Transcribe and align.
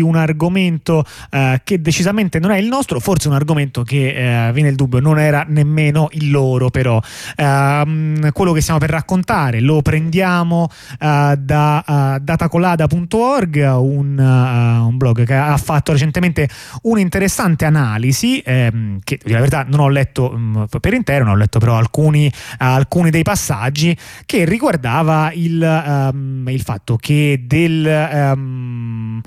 un 0.00 0.16
argomento 0.16 1.04
eh, 1.30 1.60
che 1.64 1.80
decisamente 1.80 2.38
non 2.38 2.50
è 2.50 2.58
il 2.58 2.66
nostro, 2.66 3.00
forse 3.00 3.28
un 3.28 3.34
argomento 3.34 3.82
che 3.82 4.48
eh, 4.48 4.52
viene 4.52 4.68
il 4.68 4.74
dubbio 4.76 5.00
non 5.00 5.18
era 5.18 5.44
nemmeno 5.48 6.08
il 6.12 6.30
loro 6.30 6.70
però. 6.70 7.00
Eh, 7.36 8.30
quello 8.32 8.52
che 8.52 8.60
stiamo 8.60 8.78
per 8.78 8.90
raccontare 8.90 9.60
lo 9.60 9.82
prendiamo 9.82 10.68
uh, 11.00 11.34
da 11.36 11.84
uh, 11.86 12.18
datacolada.org, 12.22 13.56
un, 13.78 14.18
uh, 14.18 14.86
un, 14.86 14.96
blog 14.96 15.24
che 15.24 15.34
ha 15.34 15.56
fatto 15.56 15.92
recentemente 15.92 16.48
un'interessante 16.82 17.64
analisi 17.64 18.40
ehm, 18.40 18.98
che 19.04 19.18
la 19.24 19.38
verità 19.38 19.64
non 19.68 19.80
ho 19.80 19.88
letto 19.88 20.32
um, 20.32 20.66
per 20.80 20.94
intero, 20.94 21.24
non 21.24 21.34
ho 21.34 21.36
letto 21.36 21.58
però 21.58 21.76
alcuni, 21.76 22.30
alcuni 22.58 23.10
dei 23.10 23.22
passaggi 23.22 23.96
che 24.26 24.44
riguardava 24.44 25.30
il, 25.32 26.10
um, 26.12 26.46
il 26.48 26.60
fatto 26.60 26.96
che 26.96 27.44
del... 27.46 28.08
Um, 28.34 29.20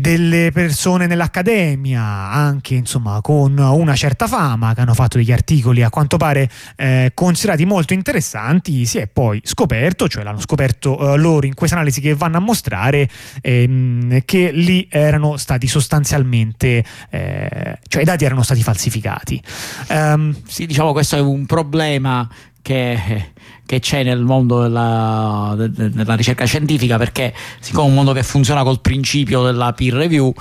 delle 0.00 0.50
persone 0.50 1.06
nell'accademia, 1.06 2.02
anche 2.02 2.74
insomma 2.74 3.20
con 3.20 3.58
una 3.58 3.94
certa 3.94 4.26
fama, 4.26 4.72
che 4.74 4.80
hanno 4.80 4.94
fatto 4.94 5.18
degli 5.18 5.32
articoli 5.32 5.82
a 5.82 5.90
quanto 5.90 6.16
pare 6.16 6.48
eh, 6.76 7.12
considerati 7.12 7.66
molto 7.66 7.92
interessanti, 7.92 8.86
si 8.86 8.98
è 8.98 9.06
poi 9.06 9.40
scoperto, 9.44 10.08
cioè 10.08 10.22
l'hanno 10.24 10.40
scoperto 10.40 11.12
eh, 11.12 11.18
loro 11.18 11.46
in 11.46 11.54
questa 11.54 11.76
analisi 11.76 12.00
che 12.00 12.14
vanno 12.14 12.38
a 12.38 12.40
mostrare, 12.40 13.08
ehm, 13.42 14.22
che 14.24 14.50
lì 14.52 14.88
erano 14.90 15.36
stati 15.36 15.66
sostanzialmente, 15.66 16.84
eh, 17.10 17.78
cioè 17.86 18.02
i 18.02 18.04
dati 18.04 18.24
erano 18.24 18.42
stati 18.42 18.62
falsificati. 18.62 19.42
Um, 19.88 20.34
sì, 20.46 20.66
diciamo 20.66 20.92
questo 20.92 21.16
è 21.16 21.20
un 21.20 21.44
problema 21.46 22.26
che 22.62 23.32
che 23.66 23.80
c'è 23.80 24.02
nel 24.02 24.22
mondo 24.22 24.60
della, 24.60 25.54
della, 25.56 26.14
ricerca 26.14 26.44
scientifica 26.44 26.98
perché 26.98 27.32
siccome 27.60 27.86
è 27.86 27.88
un 27.88 27.94
mondo 27.94 28.12
che 28.12 28.22
funziona 28.22 28.62
col 28.62 28.80
principio 28.80 29.42
della 29.42 29.72
peer 29.72 29.94
review 29.94 30.32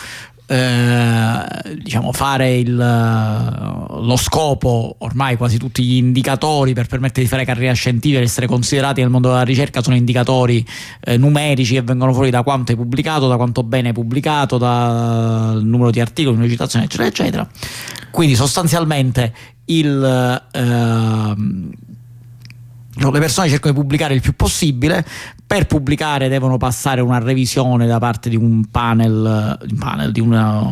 eh, 0.45 1.77
diciamo 1.81 2.11
fare 2.11 2.57
il, 2.57 2.75
lo 2.75 4.15
scopo 4.17 4.95
ormai 4.99 5.37
quasi 5.37 5.57
tutti 5.57 5.83
gli 5.83 5.95
indicatori 5.95 6.73
per 6.73 6.87
permettere 6.87 7.21
di 7.21 7.27
fare 7.29 7.45
carriera 7.45 7.73
scientifica 7.73 8.19
e 8.19 8.23
essere 8.23 8.45
considerati 8.45 8.99
nel 8.99 9.09
mondo 9.09 9.29
della 9.29 9.43
ricerca 9.43 9.81
sono 9.81 9.95
indicatori 9.95 10.65
eh, 11.05 11.17
numerici 11.17 11.75
che 11.75 11.81
vengono 11.81 12.13
fuori 12.13 12.29
da 12.29 12.43
quanto 12.43 12.71
hai 12.71 12.77
pubblicato 12.77 13.27
da 13.29 13.37
quanto 13.37 13.63
bene 13.63 13.89
hai 13.89 13.93
pubblicato 13.93 14.57
dal 14.57 15.63
numero 15.63 15.91
di 15.91 16.01
articoli, 16.01 16.37
di 16.37 16.49
citazioni 16.49 16.85
eccetera 16.85 17.07
eccetera. 17.07 17.47
Quindi 18.11 18.35
sostanzialmente 18.35 19.33
il 19.65 20.43
eh, 20.51 21.35
le 22.95 23.19
persone 23.19 23.49
cercano 23.49 23.73
di 23.73 23.79
pubblicare 23.79 24.13
il 24.13 24.21
più 24.21 24.35
possibile, 24.35 25.05
per 25.45 25.65
pubblicare 25.65 26.29
devono 26.29 26.57
passare 26.57 27.01
una 27.01 27.19
revisione 27.19 27.87
da 27.87 27.99
parte 27.99 28.29
di 28.29 28.35
un 28.35 28.65
panel, 28.69 29.57
un 29.69 29.77
panel 29.77 30.11
di, 30.11 30.19
una, 30.19 30.63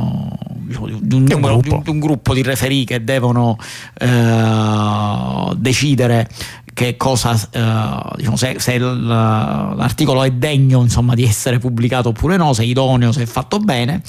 diciamo, 0.60 0.88
di, 0.88 1.16
un, 1.16 1.24
numero, 1.24 1.56
un, 1.56 1.62
di, 1.62 1.90
un, 1.90 2.00
gruppo 2.00 2.34
di 2.34 2.42
referì 2.42 2.84
che 2.84 3.04
devono 3.04 3.58
eh, 4.00 5.56
decidere 5.56 6.30
che 6.74 6.96
cosa, 6.96 7.34
eh, 7.52 8.16
diciamo, 8.16 8.36
se, 8.36 8.56
se, 8.60 8.78
l'articolo 8.80 10.24
è 10.24 10.32
degno 10.32 10.82
insomma, 10.82 11.16
di 11.16 11.26
essere 11.26 11.60
pubblicato 11.60 12.10
oppure 12.10 12.38
no, 12.38 12.54
se 12.54 12.64
è 12.64 12.66
idoneo, 12.66 13.12
se 13.12 13.24
è 13.24 13.26
fatto 13.26 13.60
bene. 13.60 14.02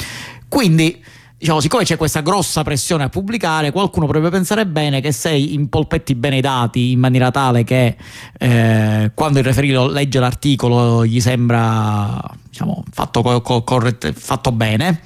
Quindi 0.49 1.03
diciamo, 1.43 1.59
siccome 1.59 1.83
c'è 1.83 1.97
questa 1.97 2.21
grossa 2.21 2.63
pressione 2.63 3.03
a 3.03 3.09
pubblicare, 3.09 3.73
qualcuno 3.73 4.07
potrebbe 4.07 4.31
pensare 4.31 4.65
bene 4.65 5.01
che 5.01 5.11
se 5.11 5.33
impolpetti 5.33 6.15
bene 6.15 6.37
i 6.37 6.41
dati 6.41 6.93
in 6.93 7.01
maniera 7.01 7.33
tale 7.33 7.65
che 7.65 7.97
eh, 8.39 9.11
quando 9.13 9.41
il 9.41 9.45
referito 9.45 9.89
legge 9.89 10.21
l'articolo 10.21 11.05
gli 11.05 11.21
sembra 11.21 12.23
diciamo, 12.49 12.85
fatto, 12.93 13.23
co- 13.41 13.65
corrette, 13.65 14.13
fatto 14.13 14.53
bene, 14.53 15.01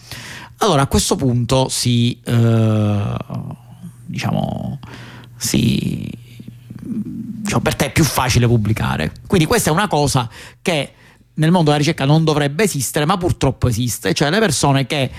allora 0.59 0.83
a 0.83 0.87
questo 0.89 1.17
punto 1.17 1.71
si, 1.71 2.21
eh, 2.23 3.17
diciamo, 4.05 4.79
si, 5.37 6.07
diciamo, 6.83 7.63
per 7.63 7.77
te 7.77 7.87
è 7.87 7.93
più 7.93 8.05
facile 8.05 8.47
pubblicare. 8.47 9.11
Quindi 9.27 9.47
questa 9.47 9.71
è 9.71 9.73
una 9.73 9.89
cosa 9.89 10.29
che 10.61 10.93
nel 11.33 11.51
mondo 11.51 11.71
della 11.71 11.79
ricerca 11.79 12.05
non 12.05 12.25
dovrebbe 12.25 12.65
esistere, 12.65 13.07
ma 13.07 13.17
purtroppo 13.17 13.69
esiste, 13.69 14.13
cioè 14.13 14.29
le 14.29 14.39
persone 14.39 14.85
che 14.85 15.11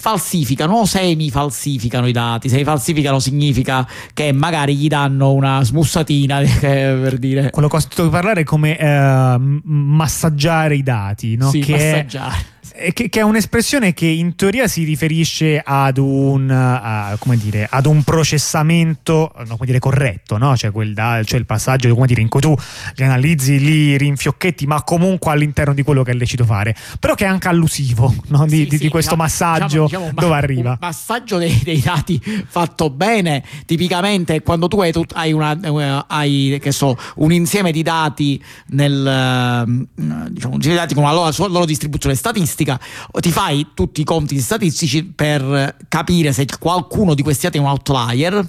falsificano 0.00 0.76
o 0.76 0.84
semi-falsificano 0.86 2.06
i 2.06 2.12
dati. 2.12 2.48
Se 2.48 2.56
li 2.56 2.64
falsificano 2.64 3.18
significa 3.18 3.86
che 4.14 4.32
magari 4.32 4.74
gli 4.74 4.88
danno 4.88 5.32
una 5.32 5.62
smussatina 5.62 6.40
per 6.58 7.18
dire. 7.18 7.50
Quello 7.50 7.68
che 7.68 7.76
ho 7.76 7.80
sentito 7.80 8.08
parlare 8.08 8.40
è 8.40 8.44
come 8.44 8.78
eh, 8.78 9.36
massaggiare 9.38 10.74
i 10.74 10.82
dati, 10.82 11.36
no? 11.36 11.50
Sì, 11.50 11.60
che 11.60 11.72
massaggiare. 11.72 12.58
È 12.72 12.92
che, 12.92 13.08
che, 13.08 13.20
è 13.20 13.22
un'espressione 13.22 13.92
che 13.92 14.06
in 14.06 14.36
teoria 14.36 14.68
si 14.68 14.84
riferisce 14.84 15.60
ad 15.64 15.98
un, 15.98 16.48
uh, 16.48 17.34
dire, 17.36 17.66
ad 17.70 17.86
un 17.86 18.02
processamento 18.02 19.32
no, 19.46 19.58
dire, 19.60 19.78
corretto, 19.78 20.36
no? 20.36 20.56
cioè, 20.56 20.70
da, 20.70 21.20
cioè, 21.24 21.38
il 21.38 21.46
passaggio 21.46 21.94
dire, 22.06 22.20
in 22.20 22.28
cui 22.28 22.40
tu 22.40 22.54
li 22.94 23.04
analizzi, 23.04 23.58
li 23.58 23.96
rinfiocchetti, 23.96 24.66
ma 24.66 24.82
comunque 24.82 25.30
all'interno 25.30 25.74
di 25.74 25.82
quello 25.82 26.02
che 26.02 26.12
è 26.12 26.14
lecito 26.14 26.44
fare, 26.44 26.74
però 26.98 27.14
che 27.14 27.24
è 27.24 27.28
anche 27.28 27.48
allusivo 27.48 28.14
no? 28.28 28.44
di, 28.44 28.50
sì, 28.50 28.64
di, 28.64 28.76
sì, 28.76 28.82
di, 28.84 28.88
questo 28.88 29.16
diciamo, 29.16 29.22
massaggio 29.22 29.89
diciamo, 29.90 30.10
diciamo, 30.10 30.20
dove 30.20 30.34
arriva. 30.34 30.70
Un 30.70 30.76
massaggio 30.80 31.38
dei, 31.38 31.60
dei, 31.64 31.80
dati 31.80 32.20
fatto 32.46 32.90
bene, 32.90 33.42
tipicamente 33.66 34.42
quando 34.42 34.68
tu 34.68 34.80
hai, 34.80 34.92
hai, 35.14 35.32
una, 35.32 35.58
eh, 35.60 36.04
hai 36.06 36.60
so, 36.70 36.96
un 37.16 37.32
insieme 37.32 37.72
di 37.72 37.82
dati, 37.82 38.42
nel, 38.68 39.88
diciamo, 39.92 40.54
un 40.54 40.54
insieme 40.54 40.60
di 40.60 40.74
dati 40.74 40.94
con 40.94 41.02
una 41.02 41.12
loro, 41.12 41.46
loro 41.48 41.64
distribuzione 41.64 42.14
statistica 42.14 42.78
ti 43.20 43.30
fai 43.30 43.68
tutti 43.74 44.00
i 44.00 44.04
conti 44.04 44.38
statistici 44.38 45.04
per 45.04 45.76
capire 45.88 46.32
se 46.32 46.46
qualcuno 46.58 47.14
di 47.14 47.22
questi 47.22 47.46
dati 47.46 47.58
è 47.58 47.60
un 47.60 47.66
outlier 47.66 48.48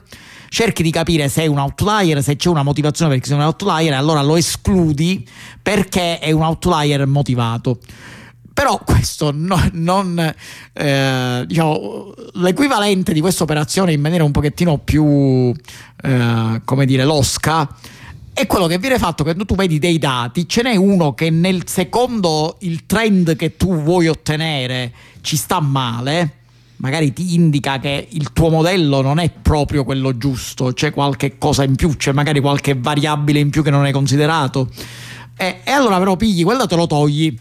cerchi 0.52 0.84
di 0.84 0.92
capire 0.92 1.30
se 1.30 1.44
è 1.44 1.46
un 1.46 1.60
outlier, 1.60 2.22
se 2.22 2.36
c'è 2.36 2.50
una 2.50 2.62
motivazione 2.62 3.12
perché 3.12 3.28
sia 3.28 3.38
un 3.38 3.42
outlier, 3.42 3.94
allora 3.94 4.22
lo 4.22 4.36
escludi 4.36 5.26
perché 5.62 6.20
è 6.20 6.32
un 6.32 6.42
outlier 6.42 7.08
motivato. 7.08 7.80
Però 8.54 8.80
questo 8.84 9.32
no, 9.34 9.60
non 9.74 10.34
eh, 10.74 11.44
diciamo 11.48 12.14
l'equivalente 12.34 13.14
di 13.14 13.22
questa 13.22 13.44
operazione 13.44 13.94
in 13.94 14.02
maniera 14.02 14.24
un 14.24 14.32
pochettino 14.32 14.78
più 14.78 15.54
eh, 16.04 16.62
come 16.64 16.86
dire 16.86 17.06
losca 17.06 17.68
è 18.34 18.48
quello 18.48 18.68
che 18.68 18.78
viene 18.78 18.98
fatto 18.98 19.24
quando 19.24 19.46
tu 19.46 19.56
vedi 19.56 19.78
dei 19.78 19.98
dati, 19.98 20.48
ce 20.48 20.64
n'è 20.64 20.76
uno 20.76 21.14
che 21.14 21.30
nel 21.30 21.68
secondo 21.68 22.56
il 22.62 22.86
trend 22.86 23.36
che 23.36 23.58
tu 23.58 23.76
vuoi 23.82 24.08
ottenere 24.08 24.92
ci 25.22 25.36
sta 25.36 25.60
male, 25.60 26.38
magari 26.78 27.14
ti 27.14 27.36
indica 27.36 27.78
che 27.80 28.08
il 28.10 28.32
tuo 28.32 28.50
modello 28.50 29.02
non 29.02 29.20
è 29.20 29.30
proprio 29.30 29.84
quello 29.84 30.18
giusto, 30.18 30.72
c'è 30.74 30.92
qualche 30.92 31.38
cosa 31.38 31.64
in 31.64 31.76
più, 31.76 31.96
c'è 31.98 32.14
magari 32.14 32.40
qualche 32.40 32.74
variabile 32.74 33.40
in 33.40 33.50
più 33.50 33.64
che 33.64 33.70
non 33.70 33.84
hai 33.84 33.92
considerato. 33.92 34.70
E, 35.36 35.60
e 35.64 35.72
allora 35.72 35.98
però 35.98 36.16
pigli 36.16 36.44
quel 36.44 36.58
dato 36.58 36.74
e 36.74 36.78
lo 36.78 36.88
togli, 36.88 37.38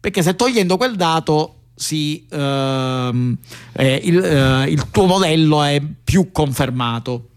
perché 0.00 0.22
se 0.22 0.36
togliendo 0.36 0.76
quel 0.76 0.96
dato 0.96 1.54
si, 1.74 2.26
ehm, 2.30 3.36
eh, 3.72 4.00
il, 4.04 4.18
eh, 4.18 4.70
il 4.70 4.90
tuo 4.90 5.06
modello 5.06 5.62
è 5.62 5.80
più 6.04 6.30
confermato. 6.32 7.28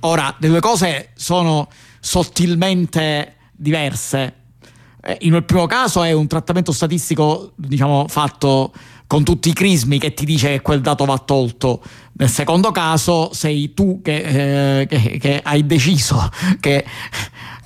Ora, 0.00 0.34
le 0.38 0.48
due 0.48 0.60
cose 0.60 1.10
sono 1.14 1.68
sottilmente 2.00 3.34
diverse. 3.52 4.34
Eh, 5.02 5.18
in 5.22 5.34
un 5.34 5.44
primo 5.44 5.66
caso 5.66 6.02
è 6.02 6.12
un 6.12 6.26
trattamento 6.26 6.72
statistico, 6.72 7.52
diciamo, 7.56 8.06
fatto 8.08 8.72
con 9.08 9.24
tutti 9.24 9.48
i 9.48 9.54
crismi 9.54 9.98
che 9.98 10.12
ti 10.12 10.24
dice 10.24 10.48
che 10.50 10.60
quel 10.60 10.80
dato 10.80 11.04
va 11.04 11.18
tolto. 11.18 11.82
Nel 12.12 12.28
secondo 12.28 12.70
caso 12.70 13.32
sei 13.32 13.74
tu 13.74 14.00
che, 14.02 14.80
eh, 14.80 14.86
che, 14.86 15.18
che 15.18 15.40
hai 15.42 15.66
deciso 15.66 16.30
che 16.60 16.84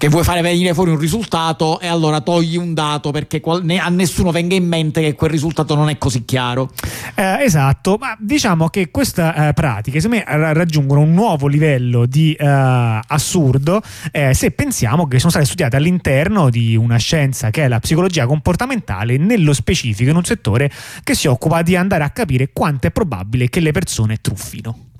che 0.03 0.09
vuoi 0.09 0.25
fare 0.25 0.41
venire 0.41 0.75
fuori 0.75 0.91
un 0.91 0.99
risultato 0.99 1.79
e 1.79 1.87
allora 1.87 2.21
togli 2.23 2.57
un 2.57 2.75
dato 2.75 3.13
perché 3.13 3.41
a 3.41 3.89
nessuno 3.89 4.33
venga 4.33 4.57
in 4.57 4.67
mente 4.67 5.01
che 5.01 5.15
quel 5.15 5.31
risultato 5.31 5.77
non 5.77 5.89
è 5.91 5.97
così 5.97 6.25
chiaro. 6.25 6.73
Eh, 7.15 7.44
esatto, 7.44 7.99
ma 8.00 8.17
diciamo 8.19 8.67
che 8.67 8.91
queste 8.91 9.32
eh, 9.32 9.53
pratiche 9.53 10.00
secondo 10.00 10.25
me 10.26 10.53
raggiungono 10.55 11.03
un 11.03 11.12
nuovo 11.12 11.47
livello 11.47 12.06
di 12.06 12.35
eh, 12.35 12.44
assurdo 12.44 13.81
eh, 14.11 14.35
se 14.35 14.50
pensiamo 14.50 15.06
che 15.06 15.21
sono 15.21 15.31
state 15.31 15.47
studiate 15.47 15.76
all'interno 15.76 16.50
di 16.50 16.75
una 16.75 16.97
scienza 16.97 17.50
che 17.50 17.62
è 17.62 17.69
la 17.69 17.79
psicologia 17.79 18.26
comportamentale, 18.26 19.19
nello 19.19 19.53
specifico 19.53 20.11
in 20.11 20.17
un 20.17 20.25
settore 20.25 20.69
che 21.05 21.15
si 21.15 21.29
occupa 21.29 21.62
di 21.62 21.76
andare 21.76 22.03
a 22.03 22.11
capire 22.11 22.50
quanto 22.53 22.88
è 22.88 22.91
probabile 22.91 23.49
che 23.49 23.61
le 23.61 23.71
persone 23.71 24.17
truffino. 24.21 24.91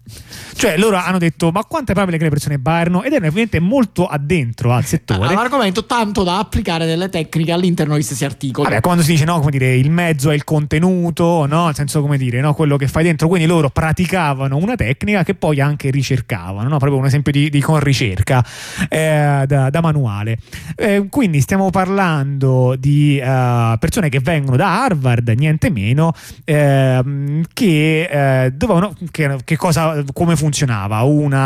Cioè 0.55 0.77
loro 0.77 0.97
hanno 0.97 1.19
detto 1.19 1.51
ma 1.51 1.65
quanto 1.65 1.91
è 1.91 1.95
probabile 1.95 2.19
che 2.19 2.25
le 2.25 2.31
persone 2.31 2.59
barno 2.59 3.03
ed 3.03 3.13
erano 3.13 3.27
ovviamente 3.29 3.59
molto 3.61 4.07
addentro 4.07 4.73
al 4.73 4.85
settore. 4.85 5.33
Un 5.33 5.39
argomento 5.39 5.87
tanto 5.87 6.23
da 6.23 6.39
applicare 6.39 6.87
delle 6.87 7.09
tecniche 7.09 7.53
all'interno 7.53 7.97
di 7.97 8.03
stessi 8.03 8.25
articoli. 8.25 8.69
Vabbè, 8.69 8.81
quando 8.81 9.03
si 9.03 9.13
dice 9.13 9.25
no, 9.25 9.39
come 9.39 9.51
dire, 9.51 9.75
il 9.75 9.91
mezzo 9.91 10.31
è 10.31 10.35
il 10.35 10.45
contenuto, 10.45 11.47
no? 11.47 11.67
Nel 11.67 11.75
senso 11.75 12.01
come 12.01 12.19
dire, 12.19 12.41
no? 12.41 12.55
quello 12.55 12.77
che 12.77 12.87
fai 12.87 13.05
dentro, 13.05 13.29
quindi 13.29 13.47
loro 13.47 13.71
praticavano 13.71 14.57
una 14.57 14.77
tecnica 14.77 15.25
che 15.25 15.35
poi 15.35 15.61
anche 15.61 15.91
ricercavano, 15.91 16.69
no? 16.69 16.79
Proprio 16.79 16.99
un 17.01 17.07
esempio 17.07 17.33
di, 17.33 17.51
di 17.51 17.61
con 17.61 17.81
ricerca 17.81 18.45
eh, 18.89 19.45
da, 19.47 19.71
da, 19.71 19.81
manuale. 19.81 20.39
Eh, 20.77 21.07
quindi 21.11 21.41
stiamo 21.41 21.71
parlando 21.71 22.77
di 22.79 23.21
uh, 23.21 23.79
persone 23.79 24.09
che 24.09 24.21
vengono 24.21 24.57
da 24.57 24.85
Harvard, 24.85 25.29
niente 25.31 25.71
meno, 25.71 26.13
eh, 26.45 27.41
che 27.53 28.51
dovevano 28.55 28.95
che, 29.11 29.39
che 29.45 29.57
cosa 29.57 30.02
come 30.13 30.37
funzionava. 30.37 31.01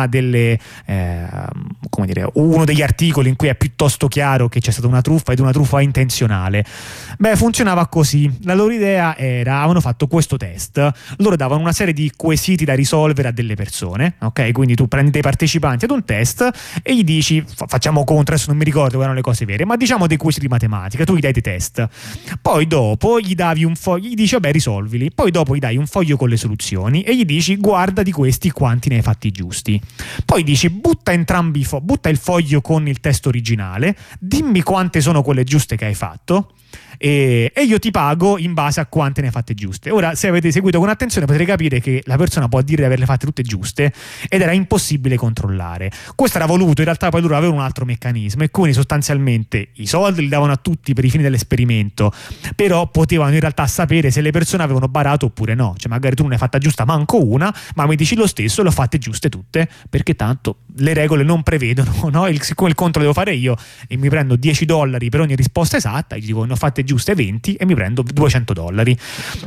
Delle 0.08 0.58
eh, 0.86 1.26
dire 2.04 2.28
uno 2.34 2.64
degli 2.64 2.82
articoli 2.82 3.28
in 3.28 3.36
cui 3.36 3.48
è 3.48 3.54
piuttosto 3.54 4.08
chiaro 4.08 4.48
che 4.48 4.60
c'è 4.60 4.70
stata 4.70 4.86
una 4.86 5.00
truffa 5.00 5.32
ed 5.32 5.40
una 5.40 5.52
truffa 5.52 5.80
intenzionale. 5.80 6.64
Beh 7.18 7.36
funzionava 7.36 7.86
così. 7.88 8.30
La 8.42 8.54
loro 8.54 8.72
idea 8.72 9.16
era 9.16 9.58
avevano 9.58 9.80
fatto 9.80 10.06
questo 10.06 10.36
test. 10.36 10.92
Loro 11.18 11.36
davano 11.36 11.60
una 11.60 11.72
serie 11.72 11.92
di 11.92 12.12
quesiti 12.16 12.64
da 12.64 12.74
risolvere 12.74 13.28
a 13.28 13.32
delle 13.32 13.54
persone 13.54 14.14
ok? 14.18 14.52
Quindi 14.52 14.74
tu 14.74 14.88
prendi 14.88 15.10
dei 15.10 15.22
partecipanti 15.22 15.84
ad 15.84 15.90
un 15.90 16.04
test 16.04 16.48
e 16.82 16.94
gli 16.94 17.04
dici 17.04 17.44
facciamo 17.46 18.04
contro 18.04 18.34
adesso 18.34 18.48
non 18.48 18.58
mi 18.58 18.64
ricordo 18.64 18.90
quali 18.90 19.04
erano 19.04 19.16
le 19.16 19.22
cose 19.22 19.44
vere 19.44 19.64
ma 19.64 19.76
diciamo 19.76 20.06
dei 20.06 20.16
quesiti 20.16 20.46
di 20.46 20.52
matematica 20.52 21.04
tu 21.04 21.14
gli 21.16 21.20
dai 21.20 21.32
dei 21.32 21.42
test. 21.42 21.86
Poi 22.40 22.66
dopo 22.66 23.20
gli 23.20 23.34
davi 23.34 23.64
un 23.64 23.74
foglio 23.74 24.08
gli 24.08 24.14
dici 24.14 24.34
vabbè 24.34 24.52
risolvili 24.52 25.10
poi 25.10 25.30
dopo 25.30 25.54
gli 25.54 25.58
dai 25.58 25.76
un 25.76 25.86
foglio 25.86 26.16
con 26.16 26.28
le 26.28 26.36
soluzioni 26.36 27.02
e 27.02 27.16
gli 27.16 27.24
dici 27.24 27.56
guarda 27.56 28.02
di 28.02 28.12
questi 28.12 28.35
quanti 28.50 28.88
ne 28.88 28.96
hai 28.96 29.02
fatti 29.02 29.30
giusti. 29.30 29.80
Poi 30.24 30.42
dici 30.42 30.70
butta 30.70 31.12
entrambi 31.12 31.64
fo- 31.64 31.80
butta 31.80 32.08
il 32.08 32.18
foglio 32.18 32.60
con 32.60 32.88
il 32.88 33.00
testo 33.00 33.28
originale, 33.28 33.96
dimmi 34.18 34.62
quante 34.62 35.00
sono 35.00 35.22
quelle 35.22 35.44
giuste 35.44 35.76
che 35.76 35.86
hai 35.86 35.94
fatto 35.94 36.52
e, 36.98 37.52
e, 37.54 37.62
io 37.62 37.78
ti 37.78 37.90
pago 37.90 38.38
in 38.38 38.54
base 38.54 38.80
a 38.80 38.86
quante 38.86 39.20
ne 39.20 39.28
hai 39.28 39.32
fatte 39.32 39.54
giuste. 39.54 39.90
Ora, 39.90 40.14
se 40.14 40.28
avete 40.28 40.50
seguito 40.50 40.78
con 40.78 40.88
attenzione, 40.88 41.26
potrete 41.26 41.48
capire 41.50 41.80
che 41.80 42.02
la 42.06 42.16
persona 42.16 42.48
può 42.48 42.60
dire 42.62 42.78
di 42.78 42.84
averle 42.84 43.04
fatte 43.04 43.26
tutte 43.26 43.42
giuste 43.42 43.92
ed 44.28 44.40
era 44.40 44.52
impossibile 44.52 45.16
controllare. 45.16 45.90
Questo 46.14 46.38
era 46.38 46.46
voluto, 46.46 46.80
in 46.80 46.86
realtà 46.86 47.10
poi 47.10 47.20
loro 47.20 47.36
avevano 47.36 47.58
un 47.58 47.64
altro 47.64 47.84
meccanismo 47.84 48.44
e 48.44 48.50
quindi 48.50 48.72
sostanzialmente 48.72 49.68
i 49.74 49.86
soldi 49.86 50.22
li 50.22 50.28
davano 50.28 50.52
a 50.52 50.56
tutti 50.56 50.94
per 50.94 51.04
i 51.04 51.10
fini 51.10 51.22
dell'esperimento, 51.22 52.12
però 52.54 52.88
potevano 52.88 53.34
in 53.34 53.40
realtà 53.40 53.66
sapere 53.66 54.10
se 54.10 54.20
le 54.20 54.30
persone 54.30 54.62
avevano 54.62 54.88
barato 54.88 55.26
oppure 55.26 55.54
no. 55.54 55.74
Cioè, 55.76 55.90
magari 55.90 56.14
tu 56.14 56.22
non 56.22 56.32
hai 56.32 56.38
fatta 56.38 56.58
giusta 56.58 56.84
manco 56.84 57.22
una, 57.22 57.54
ma 57.74 57.86
mi 57.86 57.96
dici 57.96 58.14
lo 58.14 58.25
stesso 58.26 58.60
e 58.60 58.64
le 58.64 58.68
ho 58.70 58.72
fatte 58.72 58.98
giuste 58.98 59.28
tutte, 59.28 59.68
perché 59.88 60.14
tanto 60.14 60.58
le 60.76 60.94
regole 60.94 61.22
non 61.22 61.42
prevedono, 61.42 62.08
no? 62.10 62.26
Il, 62.28 62.42
siccome 62.42 62.70
il 62.70 62.74
conto 62.74 62.98
lo 62.98 63.04
devo 63.04 63.14
fare 63.14 63.34
io 63.34 63.56
e 63.88 63.96
mi 63.96 64.08
prendo 64.08 64.36
10 64.36 64.64
dollari 64.64 65.08
per 65.08 65.20
ogni 65.20 65.34
risposta 65.34 65.76
esatta, 65.76 66.16
gli 66.16 66.26
dico 66.26 66.44
ne 66.44 66.52
ho 66.52 66.56
fatte 66.56 66.84
giuste 66.84 67.14
20 67.14 67.54
e 67.54 67.66
mi 67.66 67.74
prendo 67.74 68.02
200 68.02 68.52
dollari. 68.52 68.96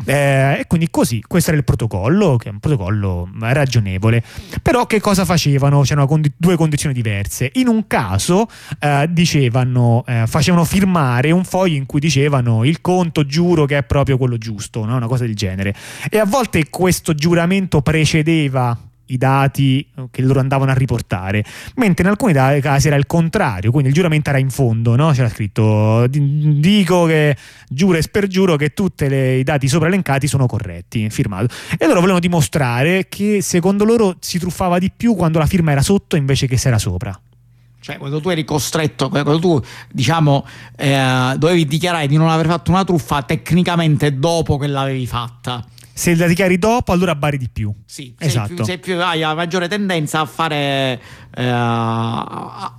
Eh, 0.06 0.60
e 0.60 0.66
quindi 0.68 0.90
così, 0.90 1.24
questo 1.26 1.50
era 1.50 1.60
il 1.60 1.66
protocollo, 1.66 2.38
che 2.38 2.50
è 2.50 2.52
un 2.52 2.60
protocollo 2.60 3.30
ragionevole. 3.40 4.24
Però 4.62 4.86
che 4.86 5.00
cosa 5.00 5.26
facevano? 5.26 5.81
C'erano 5.81 6.08
condi- 6.08 6.31
due 6.36 6.56
condizioni 6.56 6.94
diverse. 6.94 7.52
In 7.54 7.68
un 7.68 7.88
caso 7.88 8.48
eh, 8.80 9.08
dicevano, 9.10 10.04
eh, 10.08 10.26
facevano 10.28 10.64
firmare 10.64 11.31
un 11.31 11.44
foglio 11.44 11.76
in 11.76 11.86
cui 11.86 12.00
dicevano 12.00 12.64
il 12.64 12.81
conto 12.81 13.26
giuro 13.26 13.66
che 13.66 13.78
è 13.78 13.84
proprio 13.84 14.18
quello 14.18 14.38
giusto, 14.38 14.86
no? 14.86 14.96
una 14.96 15.08
cosa 15.08 15.26
del 15.26 15.36
genere. 15.36 15.74
E 16.10 16.18
a 16.20 16.26
volte 16.26 16.70
questo 16.70 17.14
giuramento 17.14 17.81
precedeva 17.81 18.69
i 19.09 19.17
dati 19.17 19.88
eh, 19.95 20.07
che 20.11 20.21
loro 20.21 20.39
andavano 20.39 20.71
a 20.71 20.73
riportare, 20.73 21.44
mentre 21.75 22.03
in 22.03 22.09
alcuni 22.09 22.33
casi 22.33 22.88
era 22.88 22.95
il 22.95 23.06
contrario, 23.06 23.71
quindi 23.71 23.89
il 23.89 23.95
giuramento 23.95 24.29
era 24.29 24.39
in 24.39 24.50
fondo, 24.50 24.95
no? 24.95 25.11
c'era 25.11 25.29
scritto 25.29 26.07
dico 26.07 27.06
che 27.06 27.35
giuro 27.67 27.97
e 27.97 28.01
spergiuro 28.01 28.56
che 28.56 28.73
tutti 28.73 29.06
i 29.06 29.44
dati 29.44 29.67
sopra 29.67 29.88
elencati 29.88 30.27
sono 30.27 30.45
corretti, 30.45 31.09
firmato. 31.09 31.53
E 31.77 31.85
loro 31.85 32.00
volevano 32.00 32.19
dimostrare 32.19 33.07
che 33.09 33.41
secondo 33.41 33.83
loro 33.83 34.15
si 34.19 34.39
truffava 34.39 34.79
di 34.79 34.91
più 34.95 35.15
quando 35.15 35.39
la 35.39 35.45
firma 35.45 35.71
era 35.71 35.81
sotto 35.81 36.15
invece 36.15 36.47
che 36.47 36.57
se 36.57 36.67
era 36.67 36.77
sopra. 36.77 37.19
Cioè, 37.81 37.97
quando 37.97 38.19
tu 38.19 38.29
eri 38.29 38.44
costretto, 38.44 39.07
quando 39.07 39.39
tu 39.39 39.61
diciamo 39.91 40.45
eh, 40.75 41.33
dovevi 41.38 41.65
dichiarare 41.65 42.07
di 42.07 42.17
non 42.17 42.29
aver 42.29 42.47
fatto 42.47 42.71
una 42.71 42.83
truffa, 42.83 43.23
tecnicamente 43.23 44.19
dopo 44.19 44.57
che 44.57 44.67
l'avevi 44.67 45.07
fatta 45.07 45.65
se 46.00 46.16
la 46.16 46.28
dichiari 46.28 46.57
dopo 46.57 46.94
allora 46.94 47.13
bari 47.13 47.38
di 47.38 47.50
più. 47.51 47.74
Sì, 47.86 48.16
esatto. 48.18 48.63
sei 48.63 48.78
più, 48.78 48.98
hai 49.01 49.19
la 49.19 49.36
maggiore 49.36 49.68
tendenza 49.68 50.22
a 50.22 50.25
fare 50.25 50.98
eh, 51.36 51.48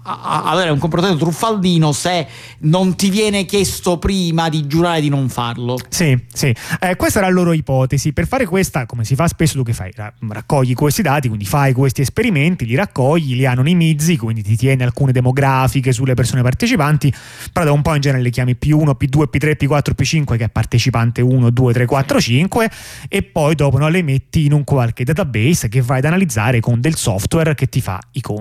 avere 0.03 0.71
un 0.71 0.79
comportamento 0.79 1.25
truffaldino 1.25 1.93
se 1.93 2.27
non 2.61 2.97
ti 2.97 3.11
viene 3.11 3.45
chiesto 3.45 3.99
prima 3.99 4.49
di 4.49 4.67
giurare 4.67 5.01
di 5.01 5.09
non 5.09 5.29
farlo. 5.29 5.79
Sì, 5.89 6.19
sì. 6.33 6.55
Eh, 6.81 6.97
questa 6.97 7.19
era 7.21 7.29
la 7.29 7.35
loro 7.35 7.53
ipotesi. 7.53 8.13
Per 8.13 8.27
fare 8.27 8.47
questa, 8.47 8.87
come 8.87 9.05
si 9.05 9.15
fa 9.15 9.29
spesso, 9.29 9.57
tu 9.57 9.63
che 9.63 9.73
fai? 9.73 9.93
Raccogli 10.29 10.75
questi 10.75 11.03
dati, 11.03 11.29
quindi 11.29 11.47
fai 11.47 11.73
questi 11.73 12.01
esperimenti, 12.01 12.67
li 12.67 12.75
raccogli, 12.75 13.35
li 13.35 13.47
anonimizzi, 13.47 14.17
quindi 14.17 14.43
ti 14.43 14.57
tieni 14.57 14.83
alcune 14.83 15.13
demografiche 15.13 15.93
sulle 15.93 16.15
persone 16.15 16.43
partecipanti, 16.43 17.13
però 17.53 17.65
da 17.65 17.73
un 17.73 17.83
po' 17.83 17.95
in 17.95 18.01
genere 18.01 18.23
le 18.23 18.31
chiami 18.31 18.57
P1, 18.61 18.97
P2, 18.99 19.25
P3, 19.33 19.57
P4, 19.59 19.93
P5 19.97 20.37
che 20.37 20.45
è 20.45 20.49
partecipante 20.49 21.21
1, 21.21 21.51
2, 21.51 21.73
3, 21.73 21.87
4, 21.87 22.21
5 22.21 22.71
e 23.09 23.23
poi 23.23 23.55
dopo 23.55 23.79
no, 23.79 23.89
le 23.89 24.03
metti 24.03 24.45
in 24.45 24.53
un 24.53 24.65
qualche 24.65 25.05
database 25.05 25.69
che 25.69 25.83
vai 25.83 25.99
ad 25.99 26.05
analizzare 26.05 26.61
con 26.61 26.81
del 26.81 26.97
software 26.97 27.55
che 27.55 27.69
ti 27.69 27.81
fa 27.81 28.01
i 28.13 28.21
conti. 28.21 28.40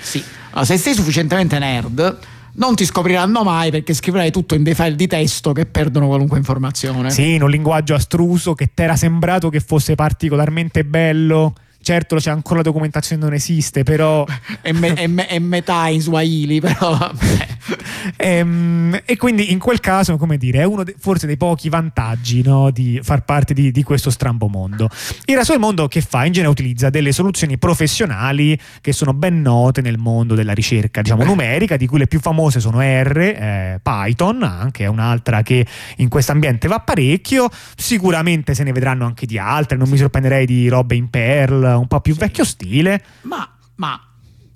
Sì, 0.00 0.22
allora, 0.50 0.64
se 0.64 0.76
sei 0.76 0.94
sufficientemente 0.94 1.58
nerd 1.58 2.18
non 2.56 2.74
ti 2.74 2.84
scopriranno 2.84 3.42
mai 3.42 3.70
perché 3.70 3.94
scriverai 3.94 4.30
tutto 4.30 4.54
in 4.54 4.62
dei 4.62 4.74
file 4.74 4.94
di 4.94 5.06
testo 5.06 5.52
che 5.52 5.66
perdono 5.66 6.06
qualunque 6.06 6.38
informazione. 6.38 7.10
Sì, 7.10 7.34
in 7.34 7.42
un 7.42 7.50
linguaggio 7.50 7.94
astruso 7.94 8.54
che 8.54 8.70
ti 8.74 8.82
era 8.82 8.96
sembrato 8.96 9.48
che 9.48 9.60
fosse 9.60 9.94
particolarmente 9.94 10.84
bello. 10.84 11.54
Certo 11.80 12.16
c'è 12.16 12.30
ancora 12.30 12.56
la 12.56 12.62
documentazione 12.62 13.22
non 13.22 13.34
esiste 13.34 13.82
però 13.82 14.24
è, 14.62 14.72
me, 14.72 14.94
è, 14.94 15.06
me, 15.06 15.26
è 15.26 15.38
metà 15.38 15.88
in 15.88 16.00
swahili 16.00 16.58
però 16.58 17.10
e, 18.16 18.38
ehm, 18.38 19.00
e, 19.04 19.16
quindi 19.16 19.52
in 19.52 19.58
quel 19.58 19.80
caso 19.80 20.16
come 20.16 20.36
dire 20.36 20.60
è 20.60 20.64
uno 20.64 20.84
de, 20.84 20.94
forse 20.98 21.26
dei 21.26 21.36
pochi 21.36 21.68
vantaggi 21.68 22.42
no, 22.42 22.70
di 22.70 23.00
far 23.02 23.24
parte 23.24 23.54
di, 23.54 23.70
di, 23.70 23.82
questo 23.82 24.10
strambo 24.10 24.48
mondo. 24.48 24.88
Il 25.24 25.36
resto 25.36 25.52
del 25.52 25.60
mondo 25.60 25.88
che 25.88 26.00
fa? 26.00 26.24
In 26.24 26.32
genere 26.32 26.50
utilizza 26.50 26.90
delle 26.90 27.12
soluzioni 27.12 27.58
professionali 27.58 28.58
che 28.80 28.92
sono 28.92 29.12
ben 29.12 29.40
note 29.40 29.80
nel 29.80 29.98
mondo 29.98 30.34
della 30.34 30.52
ricerca 30.52 31.02
diciamo 31.02 31.24
numerica 31.24 31.76
di 31.76 31.86
cui 31.86 31.98
le 31.98 32.06
più 32.06 32.20
famose 32.20 32.60
sono 32.60 32.80
R 32.80 33.18
eh, 33.18 33.80
Python 33.82 34.42
anche 34.42 34.84
è 34.84 34.86
un'altra 34.86 35.42
che 35.42 35.66
in 35.96 36.08
questo 36.08 36.32
ambiente 36.32 36.68
va 36.68 36.80
parecchio. 36.80 37.48
Sicuramente 37.76 38.54
se 38.54 38.62
ne 38.64 38.72
vedranno 38.72 39.06
anche 39.06 39.26
di 39.26 39.38
altre 39.38 39.76
non 39.76 39.88
mi 39.88 39.96
sorprenderei 39.96 40.46
di 40.46 40.68
robe 40.68 40.94
in 40.94 41.08
Perl 41.08 41.62
un 41.62 41.86
po' 41.86 42.00
più 42.00 42.14
vecchio 42.14 42.44
stile. 42.44 43.02
Ma, 43.22 43.48
ma 43.76 44.00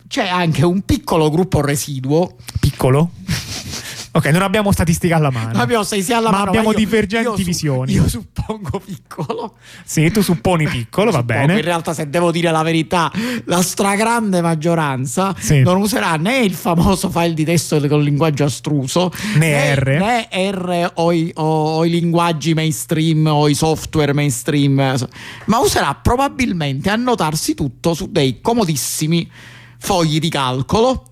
c'è 0.08 0.26
anche 0.26 0.64
un 0.64 0.82
piccolo 0.82 1.31
gruppo 1.31 1.60
residuo. 1.60 2.37
Piccolo? 2.58 3.10
Ok, 4.10 4.25
non 4.26 4.43
abbiamo 4.43 4.72
statistica 4.72 5.14
alla 5.14 5.31
mano. 5.31 5.52
Non 5.52 5.60
abbiamo 5.60 5.84
statistica 5.84 6.16
alla 6.16 6.31
ma 6.31 6.38
mano. 6.38 6.49
abbiamo 6.49 6.69
ma 6.69 6.72
io, 6.72 6.78
divergenti 6.78 7.40
io 7.40 7.46
visioni. 7.46 7.93
io 7.93 8.08
suppongo 8.08 8.81
piccolo. 8.84 9.56
Sì, 9.84 10.10
tu 10.10 10.22
supponi 10.22 10.66
piccolo, 10.69 11.12
va 11.12 11.22
bene. 11.22 11.55
In 11.55 11.62
realtà, 11.62 11.93
se 11.94 12.08
devo 12.08 12.32
dire 12.32 12.50
la 12.50 12.62
verità, 12.62 13.12
la 13.44 13.62
stragrande 13.62 14.41
maggioranza 14.41 15.36
sì. 15.38 15.60
non 15.60 15.77
userà 15.77 16.17
né 16.17 16.38
il 16.38 16.55
famoso 16.55 17.10
file 17.10 17.34
di 17.34 17.44
testo 17.44 17.79
con 17.86 18.03
linguaggio 18.03 18.44
astruso, 18.44 19.12
né, 19.36 19.50
né 19.50 19.74
R, 19.74 19.98
né 19.98 20.29
R 20.31 20.91
o 20.94 21.12
i, 21.12 21.31
o, 21.36 21.43
o 21.77 21.84
i 21.84 21.91
linguaggi 21.91 22.55
mainstream 22.55 23.27
o 23.27 23.46
i 23.46 23.55
software 23.55 24.15
mainstream, 24.15 24.96
ma 25.44 25.58
userà 25.58 25.94
probabilmente 25.94 26.91
annotarsi 26.91 27.55
tutto 27.55 27.94
su 27.94 28.10
dei 28.10 28.41
comodissimi 28.41 29.31
fogli 29.79 30.19
di 30.19 30.29
calcolo 30.29 31.07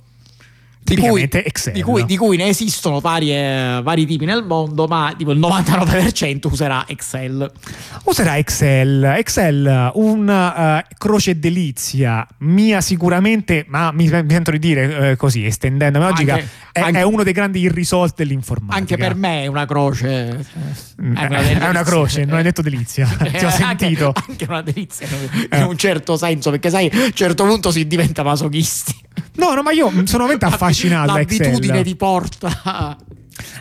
di 0.95 0.97
cui, 0.97 1.29
Excel. 1.31 1.73
Di 1.73 1.83
cui, 1.83 2.05
di 2.05 2.17
cui, 2.17 2.37
ne 2.37 2.47
esistono 2.47 3.01
varie, 3.01 3.83
vari 3.83 4.07
tipi 4.07 4.25
nel 4.25 4.45
mondo, 4.45 4.87
ma 4.87 5.13
tipo 5.17 5.33
il 5.33 5.39
99% 5.41 6.49
userà 6.49 6.85
Excel. 6.87 7.51
Userà 8.05 8.37
Excel. 8.37 9.03
Excel, 9.17 9.91
una 9.95 10.79
uh, 10.79 10.83
croce 10.97 11.39
delizia 11.39 12.27
mia 12.39 12.81
sicuramente, 12.81 13.65
ma 13.69 13.91
mi, 13.91 14.07
sento 14.07 14.53
di 14.53 14.59
dire 14.61 15.11
uh, 15.11 15.17
così, 15.17 15.45
estendendo 15.45 15.99
la 15.99 16.11
logica, 16.11 16.35
anche, 16.35 16.49
è, 16.71 16.81
anche, 16.81 16.99
è, 17.01 17.03
uno 17.03 17.25
dei 17.25 17.33
grandi 17.33 17.61
irrisolti 17.61 18.23
dell'informatica. 18.23 18.79
Anche 18.79 18.97
per 18.97 19.17
me 19.17 19.43
è 19.43 19.47
una 19.49 19.67
croce. 19.67 20.47
Mm, 21.03 21.17
è 21.17 21.27
una, 21.27 21.39
è 21.39 21.69
una 21.69 21.83
croce, 21.83 22.25
non 22.25 22.37
hai 22.37 22.45
detto 22.45 22.63
delizia. 22.63 23.07
Ti 23.19 23.45
ho 23.45 23.51
sentito. 23.51 24.13
Anche, 24.15 24.31
anche 24.31 24.45
una 24.49 24.63
delizia 24.63 25.09
in 25.53 25.65
un 25.65 25.77
certo 25.77 26.17
senso, 26.17 26.51
perché 26.51 26.71
sai, 26.71 26.89
a 26.93 27.05
un 27.07 27.13
certo 27.13 27.45
punto 27.45 27.73
si 27.73 27.87
diventa 27.89 28.23
masochisti. 28.23 29.06
No, 29.35 29.55
no, 29.55 29.63
ma 29.63 29.73
io 29.73 29.91
sono 30.07 30.27
veramente 30.27 30.45
affascinato. 30.55 31.13
L'abitudine 31.13 31.83
ti 31.83 31.97
porta 31.97 32.97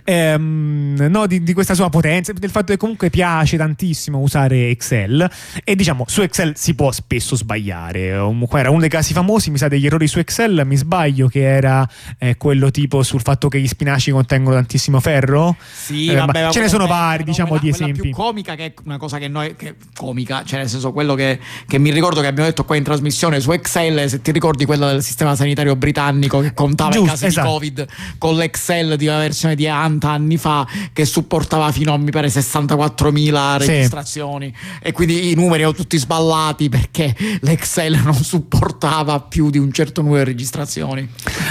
ehm, 0.03 1.07
no, 1.09 1.27
di, 1.27 1.43
di, 1.43 1.53
questa 1.53 1.73
sua 1.73 1.89
potenza, 1.89 2.33
del 2.33 2.49
fatto 2.49 2.71
che 2.71 2.77
comunque 2.77 3.09
piace 3.09 3.57
tantissimo 3.57 4.19
usare 4.19 4.69
Excel 4.69 5.29
e 5.63 5.75
diciamo 5.75 6.05
su 6.07 6.21
Excel 6.21 6.53
si 6.55 6.75
può 6.75 6.91
spesso 6.91 7.35
sbagliare. 7.35 8.07
Era 8.07 8.69
uno 8.69 8.79
dei 8.79 8.89
casi 8.89 9.13
famosi, 9.13 9.51
mi 9.51 9.57
sa 9.57 9.67
degli 9.67 9.85
errori 9.85 10.07
su 10.07 10.19
Excel, 10.19 10.63
mi 10.65 10.75
sbaglio 10.75 11.27
che 11.27 11.41
era 11.41 11.87
eh, 12.17 12.37
quello 12.37 12.71
tipo 12.71 13.03
sul 13.03 13.21
fatto 13.21 13.47
che 13.47 13.59
gli 13.59 13.67
spinaci 13.67 14.11
contengono 14.11 14.55
tantissimo 14.55 14.99
ferro. 14.99 15.55
Sì, 15.71 16.07
eh, 16.07 16.15
vabbè, 16.15 16.51
ce 16.51 16.61
ne 16.61 16.67
sono 16.67 16.87
vari, 16.87 17.23
no, 17.23 17.29
diciamo, 17.29 17.49
quella, 17.49 17.63
di 17.63 17.69
esempi. 17.69 18.01
più 18.01 18.11
comica 18.11 18.55
che 18.55 18.65
è 18.65 18.73
una 18.85 18.97
cosa 18.97 19.17
che 19.17 19.27
noi 19.27 19.55
che, 19.55 19.75
comica, 19.95 20.43
cioè 20.43 20.59
nel 20.59 20.69
senso 20.69 20.91
quello 20.91 21.15
che, 21.15 21.39
che, 21.67 21.77
mi 21.77 21.91
ricordo 21.91 22.21
che 22.21 22.27
abbiamo 22.27 22.47
detto 22.47 22.63
qua 22.65 22.75
in 22.75 22.83
trasmissione 22.83 23.39
su 23.39 23.51
Excel, 23.51 24.09
se 24.09 24.21
ti 24.21 24.31
ricordi 24.31 24.65
quello 24.65 24.87
del 24.87 25.03
sistema 25.03 25.35
sanitario 25.35 25.75
britannico 25.75 26.39
che 26.39 26.53
contava 26.53 26.91
Giusto, 26.91 27.05
i 27.05 27.09
casi 27.09 27.25
esatto. 27.25 27.47
di 27.47 27.53
Covid 27.53 27.87
con 28.17 28.35
l'Excel 28.35 28.95
di 28.95 29.07
una 29.07 29.19
versione 29.19 29.55
di 29.55 29.64
Anta 29.67 30.09
anni 30.09 30.37
fa 30.37 30.67
che 30.93 31.05
supportava 31.05 31.71
fino 31.71 31.93
a 31.93 31.97
mi 31.97 32.11
pare 32.11 32.27
64.000 32.27 33.57
registrazioni 33.57 34.53
sì. 34.55 34.79
e 34.81 34.91
quindi 34.91 35.31
i 35.31 35.35
numeri 35.35 35.61
erano 35.61 35.75
tutti 35.75 35.97
sballati 35.97 36.69
perché 36.69 37.15
l'Excel 37.41 37.99
non 38.03 38.15
supportava 38.15 39.19
più 39.19 39.49
di 39.49 39.57
un 39.57 39.71
certo 39.71 40.01
numero 40.01 40.23
di 40.23 40.31
registrazioni. 40.31 41.07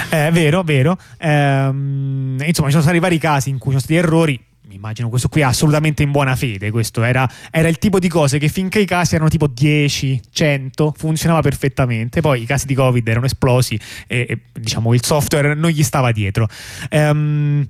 È 0.09 0.27
eh, 0.27 0.31
vero, 0.31 0.63
vero. 0.63 0.97
Ehm, 1.17 2.37
insomma, 2.45 2.67
ci 2.67 2.73
sono 2.73 2.83
stati 2.83 2.99
vari 2.99 3.17
casi 3.17 3.49
in 3.49 3.57
cui 3.57 3.71
ci 3.71 3.79
sono 3.79 3.79
stati 3.79 3.95
errori 3.95 4.39
immagino 4.75 5.09
questo 5.09 5.29
qui 5.29 5.41
assolutamente 5.41 6.03
in 6.03 6.11
buona 6.11 6.35
fede. 6.35 6.69
Questo 6.69 7.03
era, 7.03 7.29
era, 7.49 7.67
il 7.67 7.77
tipo 7.77 7.99
di 7.99 8.07
cose 8.07 8.37
che 8.37 8.49
finché 8.49 8.79
i 8.79 8.85
casi 8.85 9.15
erano 9.15 9.29
tipo 9.29 9.47
10, 9.47 10.21
100, 10.29 10.93
funzionava 10.95 11.41
perfettamente. 11.41 12.21
Poi 12.21 12.41
i 12.41 12.45
casi 12.45 12.65
di 12.67 12.75
Covid 12.75 13.07
erano 13.07 13.25
esplosi 13.25 13.79
e, 14.07 14.25
e 14.29 14.39
diciamo 14.59 14.93
il 14.93 15.03
software 15.03 15.53
non 15.55 15.69
gli 15.71 15.83
stava 15.83 16.11
dietro. 16.11 16.47
Ehm. 16.89 17.67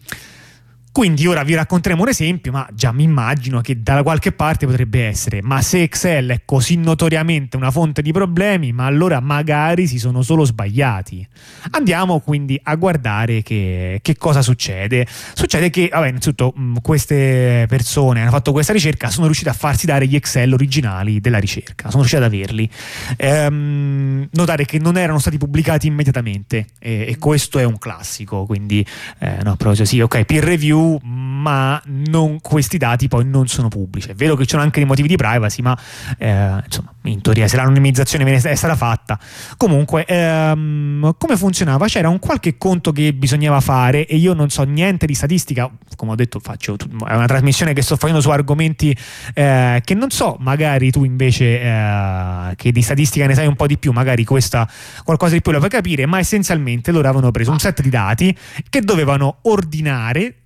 Quindi 0.95 1.27
ora 1.27 1.43
vi 1.43 1.55
racconteremo 1.55 2.03
un 2.03 2.07
esempio, 2.07 2.53
ma 2.53 2.65
già 2.71 2.93
mi 2.93 3.03
immagino 3.03 3.59
che 3.59 3.83
da 3.83 4.01
qualche 4.01 4.31
parte 4.31 4.65
potrebbe 4.65 5.05
essere, 5.05 5.41
ma 5.41 5.61
se 5.61 5.81
Excel 5.81 6.29
è 6.29 6.41
così 6.45 6.77
notoriamente 6.77 7.57
una 7.57 7.69
fonte 7.69 8.01
di 8.01 8.13
problemi, 8.13 8.71
ma 8.71 8.85
allora 8.85 9.19
magari 9.19 9.87
si 9.87 9.99
sono 9.99 10.21
solo 10.21 10.45
sbagliati. 10.45 11.27
Andiamo 11.71 12.21
quindi 12.21 12.57
a 12.63 12.75
guardare 12.75 13.41
che, 13.41 13.99
che 14.01 14.15
cosa 14.15 14.41
succede. 14.41 15.05
Succede 15.33 15.69
che, 15.69 15.89
vabbè, 15.91 16.07
innanzitutto 16.07 16.53
mh, 16.55 16.77
queste 16.81 17.65
persone 17.67 18.21
hanno 18.21 18.31
fatto 18.31 18.53
questa 18.53 18.71
ricerca, 18.71 19.09
sono 19.09 19.25
riuscite 19.25 19.49
a 19.49 19.53
farsi 19.53 19.85
dare 19.85 20.07
gli 20.07 20.15
Excel 20.15 20.53
originali 20.53 21.19
della 21.19 21.39
ricerca, 21.39 21.89
sono 21.89 22.03
riuscite 22.03 22.23
ad 22.23 22.31
averli. 22.31 22.69
Ehm, 23.17 24.29
notare 24.31 24.63
che 24.63 24.79
non 24.79 24.95
erano 24.95 25.19
stati 25.19 25.37
pubblicati 25.37 25.87
immediatamente 25.87 26.67
e, 26.79 27.03
e 27.09 27.17
questo 27.17 27.59
è 27.59 27.65
un 27.65 27.77
classico, 27.77 28.45
quindi 28.45 28.85
eh, 29.19 29.39
no, 29.43 29.57
proprio 29.57 29.83
sì, 29.83 29.99
ok, 29.99 30.23
peer 30.23 30.43
review 30.45 30.83
ma 31.03 31.81
non, 31.85 32.39
questi 32.41 32.77
dati 32.77 33.07
poi 33.07 33.25
non 33.25 33.47
sono 33.47 33.67
pubblici. 33.67 34.09
È 34.09 34.13
vero 34.15 34.35
che 34.35 34.43
ci 34.43 34.51
sono 34.51 34.61
anche 34.61 34.79
dei 34.79 34.87
motivi 34.87 35.07
di 35.07 35.15
privacy, 35.15 35.61
ma 35.61 35.77
eh, 36.17 36.61
insomma, 36.63 36.91
in 37.03 37.21
teoria 37.21 37.47
se 37.47 37.55
l'anonimizzazione 37.55 38.33
è 38.33 38.55
stata 38.55 38.75
fatta. 38.75 39.19
Comunque, 39.57 40.05
ehm, 40.05 41.15
come 41.17 41.37
funzionava? 41.37 41.87
C'era 41.87 42.09
un 42.09 42.19
qualche 42.19 42.57
conto 42.57 42.91
che 42.91 43.13
bisognava 43.13 43.59
fare 43.59 44.05
e 44.05 44.15
io 44.15 44.33
non 44.33 44.49
so 44.49 44.63
niente 44.63 45.05
di 45.05 45.13
statistica, 45.13 45.69
come 45.95 46.11
ho 46.11 46.15
detto 46.15 46.39
faccio, 46.39 46.75
è 46.75 47.13
una 47.13 47.27
trasmissione 47.27 47.73
che 47.73 47.81
sto 47.81 47.95
facendo 47.95 48.21
su 48.21 48.29
argomenti 48.29 48.95
eh, 49.33 49.81
che 49.83 49.93
non 49.93 50.09
so, 50.09 50.37
magari 50.39 50.91
tu 50.91 51.03
invece 51.03 51.61
eh, 51.61 52.53
che 52.55 52.71
di 52.71 52.81
statistica 52.81 53.25
ne 53.25 53.35
sai 53.35 53.47
un 53.47 53.55
po' 53.55 53.67
di 53.67 53.77
più, 53.77 53.91
magari 53.91 54.23
questa 54.23 54.69
qualcosa 55.03 55.33
di 55.33 55.41
più 55.41 55.51
la 55.51 55.59
puoi 55.59 55.69
capire, 55.69 56.05
ma 56.05 56.19
essenzialmente 56.19 56.91
loro 56.91 57.07
avevano 57.07 57.31
preso 57.31 57.51
un 57.51 57.59
set 57.59 57.81
di 57.81 57.89
dati 57.89 58.35
che 58.69 58.81
dovevano 58.81 59.39
ordinare 59.43 60.44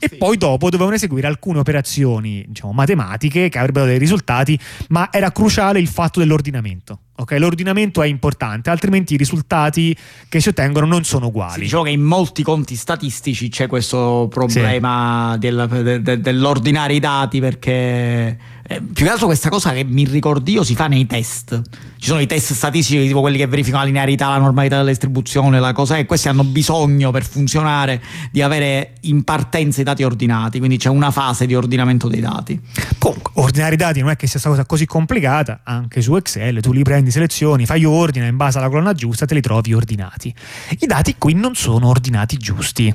e 0.00 0.08
sì. 0.08 0.16
poi 0.16 0.38
dopo 0.38 0.70
dovevano 0.70 0.96
eseguire 0.96 1.26
alcune 1.26 1.58
operazioni 1.58 2.44
diciamo, 2.48 2.72
matematiche 2.72 3.50
che 3.50 3.58
avrebbero 3.58 3.84
dei 3.84 3.98
risultati, 3.98 4.58
ma 4.88 5.08
era 5.12 5.30
cruciale 5.30 5.78
il 5.78 5.88
fatto 5.88 6.18
dell'ordinamento. 6.20 7.00
Okay? 7.16 7.38
L'ordinamento 7.38 8.02
è 8.02 8.06
importante, 8.06 8.70
altrimenti 8.70 9.14
i 9.14 9.16
risultati 9.18 9.94
che 10.28 10.40
si 10.40 10.48
ottengono 10.48 10.86
non 10.86 11.04
sono 11.04 11.26
uguali. 11.26 11.52
Sì, 11.52 11.60
diciamo 11.60 11.82
che 11.82 11.90
in 11.90 12.02
molti 12.02 12.42
conti 12.42 12.76
statistici 12.76 13.50
c'è 13.50 13.66
questo 13.66 14.26
problema 14.30 15.32
sì. 15.34 15.38
del, 15.38 15.68
de, 15.82 16.02
de, 16.02 16.20
dell'ordinare 16.20 16.94
i 16.94 16.98
dati 16.98 17.38
perché 17.40 18.38
eh, 18.70 18.80
più 18.80 19.04
che 19.04 19.10
altro 19.10 19.26
questa 19.26 19.48
cosa 19.48 19.72
che 19.72 19.82
mi 19.82 20.04
ricordi 20.04 20.52
io 20.52 20.62
si 20.62 20.76
fa 20.76 20.86
nei 20.86 21.04
test. 21.04 21.60
Ci 21.98 22.06
sono 22.06 22.20
i 22.20 22.26
test 22.26 22.52
statistici, 22.52 23.04
tipo 23.04 23.20
quelli 23.20 23.36
che 23.36 23.48
verificano 23.48 23.82
la 23.82 23.88
linearità, 23.88 24.28
la 24.28 24.38
normalità 24.38 24.76
della 24.76 24.90
distribuzione, 24.90 25.58
la 25.58 25.72
cosa 25.72 25.96
e 25.96 26.06
questi 26.06 26.28
hanno 26.28 26.44
bisogno 26.44 27.10
per 27.10 27.24
funzionare 27.24 28.00
di 28.30 28.42
avere 28.42 28.92
in 29.02 29.24
partenza 29.24 29.80
i 29.80 29.84
dati 29.84 30.04
ordinati, 30.04 30.58
quindi 30.58 30.76
c'è 30.76 30.88
una 30.88 31.10
fase 31.10 31.46
di 31.46 31.56
ordinamento 31.56 32.06
dei 32.06 32.20
dati. 32.20 32.60
Comunque, 32.98 33.32
ordinare 33.42 33.74
i 33.74 33.76
dati 33.76 34.00
non 34.00 34.10
è 34.10 34.16
che 34.16 34.28
sia 34.28 34.38
una 34.44 34.54
cosa 34.54 34.66
così 34.66 34.86
complicata, 34.86 35.62
anche 35.64 36.00
su 36.00 36.14
Excel 36.14 36.60
tu 36.60 36.72
li 36.72 36.84
prendi, 36.84 37.10
selezioni, 37.10 37.66
fai 37.66 37.84
ordine 37.84 38.28
in 38.28 38.36
base 38.36 38.58
alla 38.58 38.68
colonna 38.68 38.92
giusta, 38.92 39.26
te 39.26 39.34
li 39.34 39.40
trovi 39.40 39.74
ordinati. 39.74 40.32
I 40.78 40.86
dati 40.86 41.16
qui 41.18 41.34
non 41.34 41.56
sono 41.56 41.88
ordinati 41.88 42.36
giusti. 42.36 42.94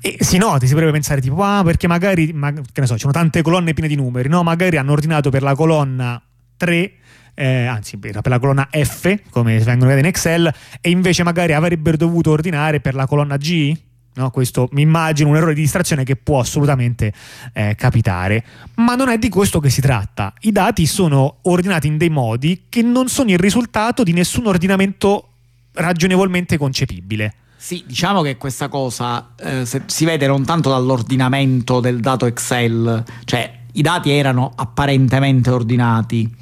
E 0.00 0.18
si 0.20 0.38
noti, 0.38 0.66
si 0.66 0.72
potrebbe 0.72 0.92
pensare 0.92 1.20
tipo, 1.20 1.42
ah, 1.42 1.64
perché 1.64 1.88
magari, 1.88 2.32
ma, 2.32 2.52
che 2.52 2.80
ne 2.80 2.86
so, 2.86 2.94
ci 2.94 3.00
sono 3.00 3.12
tante 3.12 3.42
colonne 3.42 3.74
piene 3.74 3.88
di 3.88 3.96
numeri, 3.96 4.28
no? 4.28 4.44
Magari 4.44 4.76
hanno 4.76 4.92
ordinato 4.92 5.14
ordinato 5.16 5.30
per 5.30 5.42
la 5.42 5.54
colonna 5.54 6.22
3 6.56 6.92
eh, 7.38 7.66
anzi 7.66 7.98
per 7.98 8.18
la 8.22 8.38
colonna 8.38 8.68
F 8.70 9.14
come 9.30 9.58
vengono 9.58 9.90
vedete 9.90 10.00
in 10.00 10.06
Excel 10.06 10.54
e 10.80 10.90
invece 10.90 11.22
magari 11.22 11.52
avrebbero 11.52 11.96
dovuto 11.96 12.30
ordinare 12.30 12.80
per 12.80 12.94
la 12.94 13.06
colonna 13.06 13.36
G 13.36 13.76
No, 14.16 14.30
questo 14.30 14.66
mi 14.72 14.80
immagino 14.80 15.28
un 15.28 15.36
errore 15.36 15.52
di 15.52 15.60
distrazione 15.60 16.02
che 16.02 16.16
può 16.16 16.40
assolutamente 16.40 17.12
eh, 17.52 17.74
capitare, 17.76 18.42
ma 18.76 18.94
non 18.94 19.10
è 19.10 19.18
di 19.18 19.28
questo 19.28 19.60
che 19.60 19.68
si 19.68 19.82
tratta. 19.82 20.32
I 20.40 20.52
dati 20.52 20.86
sono 20.86 21.40
ordinati 21.42 21.86
in 21.86 21.98
dei 21.98 22.08
modi 22.08 22.64
che 22.70 22.80
non 22.80 23.08
sono 23.08 23.28
il 23.28 23.38
risultato 23.38 24.02
di 24.02 24.14
nessun 24.14 24.46
ordinamento 24.46 25.32
ragionevolmente 25.72 26.56
concepibile. 26.56 27.34
Sì, 27.58 27.84
diciamo 27.86 28.22
che 28.22 28.38
questa 28.38 28.68
cosa 28.68 29.34
eh, 29.38 29.66
si 29.66 30.04
vede 30.06 30.26
non 30.26 30.46
tanto 30.46 30.70
dall'ordinamento 30.70 31.80
del 31.80 32.00
dato 32.00 32.24
Excel, 32.24 33.04
cioè 33.26 33.64
i 33.76 33.82
dati 33.82 34.10
erano 34.10 34.52
apparentemente 34.54 35.50
ordinati. 35.50 36.34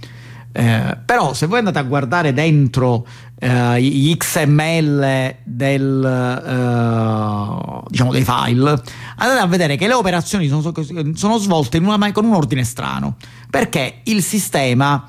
Eh, 0.57 0.99
però 1.05 1.35
se 1.35 1.47
voi 1.47 1.59
andate 1.59 1.81
a 1.81 1.83
guardare 1.83 2.33
dentro 2.33 3.05
eh, 3.41 3.83
gli 3.83 4.17
XML 4.17 5.37
del, 5.43 6.05
eh, 6.05 7.89
diciamo 7.89 8.13
dei 8.13 8.23
file, 8.23 8.81
andate 9.17 9.41
a 9.41 9.47
vedere 9.47 9.77
che 9.77 9.89
le 9.89 9.95
operazioni 9.95 10.47
sono, 10.47 10.73
sono 11.15 11.39
svolte 11.39 11.79
una, 11.79 12.13
con 12.13 12.25
un 12.25 12.35
ordine 12.35 12.63
strano, 12.63 13.17
perché 13.51 14.01
il 14.05 14.23
sistema, 14.23 15.05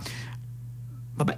vabbè, 1.13 1.37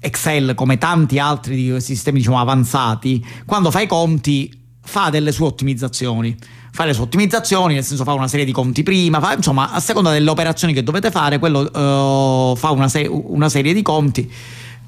Excel 0.00 0.54
come 0.54 0.76
tanti 0.76 1.18
altri 1.18 1.80
sistemi 1.80 2.18
diciamo, 2.18 2.38
avanzati, 2.38 3.24
quando 3.46 3.70
fa 3.70 3.80
i 3.80 3.86
conti 3.86 4.54
fa 4.82 5.08
delle 5.08 5.32
sue 5.32 5.46
ottimizzazioni 5.46 6.36
fa 6.72 6.84
le 6.84 6.92
sue 6.92 7.04
ottimizzazioni, 7.04 7.74
nel 7.74 7.84
senso 7.84 8.04
fa 8.04 8.12
una 8.12 8.28
serie 8.28 8.44
di 8.44 8.52
conti 8.52 8.82
prima, 8.82 9.20
fa, 9.20 9.34
insomma 9.34 9.72
a 9.72 9.80
seconda 9.80 10.10
delle 10.10 10.30
operazioni 10.30 10.72
che 10.72 10.82
dovete 10.82 11.10
fare, 11.10 11.38
quello 11.38 11.60
uh, 11.60 12.56
fa 12.56 12.70
una, 12.70 12.88
se- 12.88 13.08
una, 13.08 13.48
serie 13.48 13.72
di 13.72 13.82
conti 13.82 14.30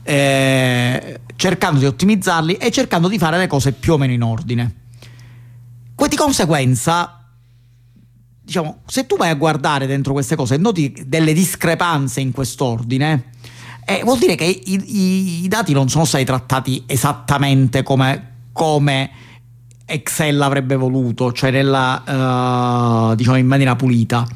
eh, 0.04 1.20
cercando 1.36 1.80
di 1.80 1.86
ottimizzarli 1.86 2.54
e 2.54 2.70
cercando 2.70 3.08
di 3.08 3.18
fare 3.18 3.38
le 3.38 3.46
cose 3.46 3.72
più 3.72 3.94
o 3.94 3.98
meno 3.98 4.12
in 4.12 4.22
ordine. 4.22 4.74
Que- 5.94 6.08
di 6.08 6.16
conseguenza, 6.16 7.26
diciamo, 8.42 8.82
se 8.86 9.06
tu 9.06 9.16
vai 9.16 9.30
a 9.30 9.34
guardare 9.34 9.86
dentro 9.86 10.12
queste 10.12 10.36
cose 10.36 10.54
e 10.54 10.58
noti 10.58 11.04
delle 11.06 11.32
discrepanze 11.32 12.20
in 12.20 12.32
quest'ordine, 12.32 13.30
eh, 13.84 14.02
vuol 14.04 14.18
dire 14.18 14.36
che 14.36 14.44
i, 14.44 14.62
i, 14.64 15.44
i, 15.44 15.48
dati 15.48 15.72
non 15.72 15.88
sono 15.88 16.04
stati 16.04 16.24
trattati 16.24 16.84
esattamente 16.86 17.82
come, 17.82 18.34
come 18.52 19.10
Excel 19.84 20.40
avrebbe 20.40 20.76
voluto, 20.76 21.32
cioè 21.32 21.50
nella, 21.50 23.10
uh, 23.10 23.14
diciamo 23.14 23.36
in 23.36 23.46
maniera 23.46 23.76
pulita. 23.76 24.26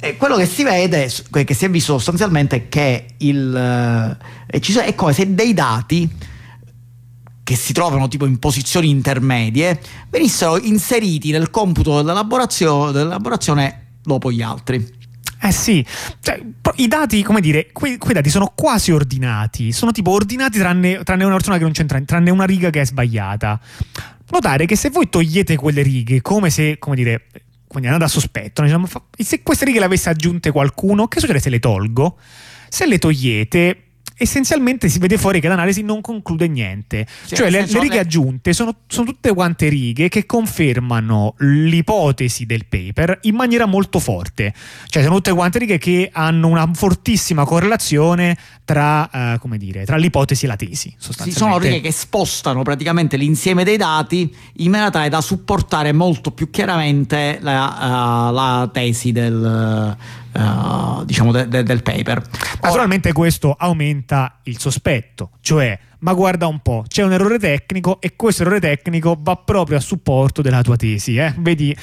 E 0.00 0.16
quello 0.16 0.36
che 0.36 0.46
si 0.46 0.64
vede, 0.64 1.08
che 1.30 1.54
si 1.54 1.64
è 1.64 1.70
visto 1.70 1.92
sostanzialmente 1.92 2.56
è 2.56 2.68
che 2.68 3.06
il, 3.18 4.16
uh, 4.18 4.80
è 4.80 4.94
come 4.94 5.12
se 5.12 5.32
dei 5.32 5.54
dati 5.54 6.10
che 7.44 7.56
si 7.56 7.72
trovano 7.72 8.08
tipo 8.08 8.24
in 8.24 8.38
posizioni 8.38 8.88
intermedie 8.88 9.80
venissero 10.10 10.58
inseriti 10.58 11.30
nel 11.30 11.50
computo 11.50 11.96
dell'elaborazione, 11.96 12.92
dell'elaborazione 12.92 13.96
dopo 14.02 14.32
gli 14.32 14.42
altri. 14.42 15.00
Eh 15.44 15.50
sì, 15.50 15.84
cioè, 16.20 16.40
i 16.76 16.86
dati, 16.86 17.22
come 17.22 17.40
dire, 17.40 17.70
quei, 17.72 17.98
quei, 17.98 18.14
dati 18.14 18.30
sono 18.30 18.52
quasi 18.54 18.92
ordinati, 18.92 19.72
sono 19.72 19.90
tipo 19.90 20.12
ordinati 20.12 20.56
tranne, 20.56 21.02
tranne 21.02 21.24
una 21.24 21.34
persona 21.34 21.56
che 21.56 21.64
non 21.64 21.72
c'entra, 21.72 22.00
tranne 22.02 22.30
una 22.30 22.44
riga 22.44 22.70
che 22.70 22.80
è 22.80 22.86
sbagliata 22.86 23.60
notare 24.32 24.66
che 24.66 24.76
se 24.76 24.88
voi 24.90 25.08
togliete 25.08 25.56
quelle 25.56 25.82
righe 25.82 26.22
come 26.22 26.50
se, 26.50 26.78
come 26.78 26.96
dire, 26.96 27.26
quindi 27.66 27.88
andate 27.88 28.04
a 28.04 28.12
sospetto, 28.12 28.62
diciamo, 28.62 28.88
se 29.16 29.42
queste 29.42 29.66
righe 29.66 29.78
le 29.78 29.84
avesse 29.84 30.08
aggiunte 30.08 30.50
qualcuno, 30.50 31.06
che 31.06 31.20
succede 31.20 31.38
se 31.38 31.50
le 31.50 31.58
tolgo? 31.58 32.18
Se 32.68 32.86
le 32.86 32.98
togliete 32.98 33.82
essenzialmente 34.22 34.88
si 34.88 34.98
vede 34.98 35.18
fuori 35.18 35.40
che 35.40 35.48
l'analisi 35.48 35.82
non 35.82 36.00
conclude 36.00 36.48
niente. 36.48 37.06
Sì, 37.24 37.36
cioè 37.36 37.50
le, 37.50 37.66
le, 37.66 37.80
righe 37.80 37.98
aggiunte 37.98 38.52
sono, 38.52 38.74
sono, 38.86 39.06
tutte 39.06 39.32
quante 39.34 39.68
righe 39.68 40.08
che 40.08 40.26
confermano 40.26 41.34
l'ipotesi 41.38 42.46
del 42.46 42.66
paper 42.66 43.18
in 43.22 43.34
maniera 43.34 43.66
molto 43.66 43.98
forte. 43.98 44.54
Cioè 44.86 45.02
sono 45.02 45.16
tutte 45.16 45.32
quante 45.32 45.58
righe 45.58 45.78
che 45.78 46.10
hanno 46.12 46.48
una 46.48 46.68
fortissima 46.72 47.44
correlazione 47.44 48.36
tra, 48.64 49.38
uh, 49.42 49.56
dire, 49.56 49.84
tra 49.84 49.96
l'ipotesi 49.96 50.44
e 50.44 50.48
la 50.48 50.56
tesi. 50.56 50.94
Sostanzialmente. 50.96 51.32
Sì, 51.32 51.38
sono 51.38 51.58
righe 51.58 51.80
che 51.80 51.92
spostano 51.92 52.62
praticamente 52.62 53.16
l'insieme 53.16 53.64
dei 53.64 53.76
dati 53.76 54.34
in 54.56 54.70
maniera 54.70 54.90
tale 54.90 55.08
da 55.08 55.20
supportare 55.20 55.92
molto 55.92 56.30
più 56.30 56.48
chiaramente 56.50 57.38
la, 57.40 58.28
uh, 58.30 58.32
la 58.32 58.70
tesi 58.72 59.12
del 59.12 59.96
uh, 59.98 60.20
diciamo 61.04 61.32
de- 61.32 61.48
de- 61.48 61.62
del 61.62 61.82
paper. 61.82 62.22
Naturalmente 62.60 63.08
Ora, 63.08 63.18
questo 63.18 63.54
aumenta 63.56 64.38
il 64.44 64.58
sospetto, 64.58 65.30
cioè 65.40 65.78
ma 66.02 66.14
guarda 66.14 66.46
un 66.48 66.58
po', 66.60 66.84
c'è 66.86 67.02
un 67.04 67.12
errore 67.12 67.38
tecnico 67.38 68.00
e 68.00 68.14
questo 68.16 68.42
errore 68.42 68.60
tecnico 68.60 69.16
va 69.20 69.36
proprio 69.36 69.76
a 69.78 69.80
supporto 69.80 70.42
della 70.42 70.62
tua 70.62 70.76
tesi. 70.76 71.16
Eh? 71.16 71.32
Vedi, 71.38 71.76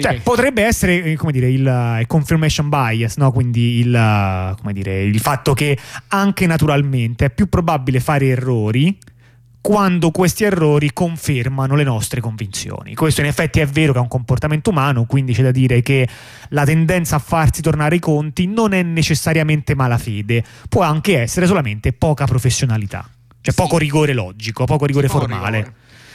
cioè, 0.00 0.20
potrebbe 0.20 0.64
essere 0.64 1.02
eh, 1.02 1.16
come 1.16 1.32
dire, 1.32 1.48
il, 1.48 1.98
il 2.00 2.06
confirmation 2.06 2.68
bias, 2.68 3.16
no? 3.16 3.30
quindi 3.30 3.78
il, 3.78 4.56
dire, 4.72 5.02
il 5.04 5.20
fatto 5.20 5.54
che 5.54 5.78
anche 6.08 6.46
naturalmente 6.46 7.26
è 7.26 7.30
più 7.30 7.48
probabile 7.48 8.00
fare 8.00 8.26
errori 8.26 8.98
quando 9.62 10.10
questi 10.10 10.42
errori 10.42 10.92
confermano 10.92 11.76
le 11.76 11.84
nostre 11.84 12.20
convinzioni. 12.20 12.94
Questo 12.94 13.20
in 13.20 13.28
effetti 13.28 13.60
è 13.60 13.66
vero 13.66 13.92
che 13.92 13.98
è 13.98 14.02
un 14.02 14.08
comportamento 14.08 14.70
umano, 14.70 15.04
quindi 15.04 15.32
c'è 15.32 15.42
da 15.42 15.52
dire 15.52 15.82
che 15.82 16.06
la 16.48 16.64
tendenza 16.64 17.16
a 17.16 17.18
farsi 17.20 17.62
tornare 17.62 17.94
i 17.94 18.00
conti 18.00 18.46
non 18.48 18.72
è 18.72 18.82
necessariamente 18.82 19.76
malafede, 19.76 20.44
può 20.68 20.82
anche 20.82 21.20
essere 21.20 21.46
solamente 21.46 21.92
poca 21.92 22.24
professionalità, 22.24 23.08
cioè 23.40 23.54
sì. 23.54 23.60
poco 23.62 23.78
rigore 23.78 24.12
logico, 24.12 24.64
poco 24.64 24.84
rigore 24.84 25.06
sì, 25.06 25.12
formale. 25.16 25.56
Rigore. 25.58 25.74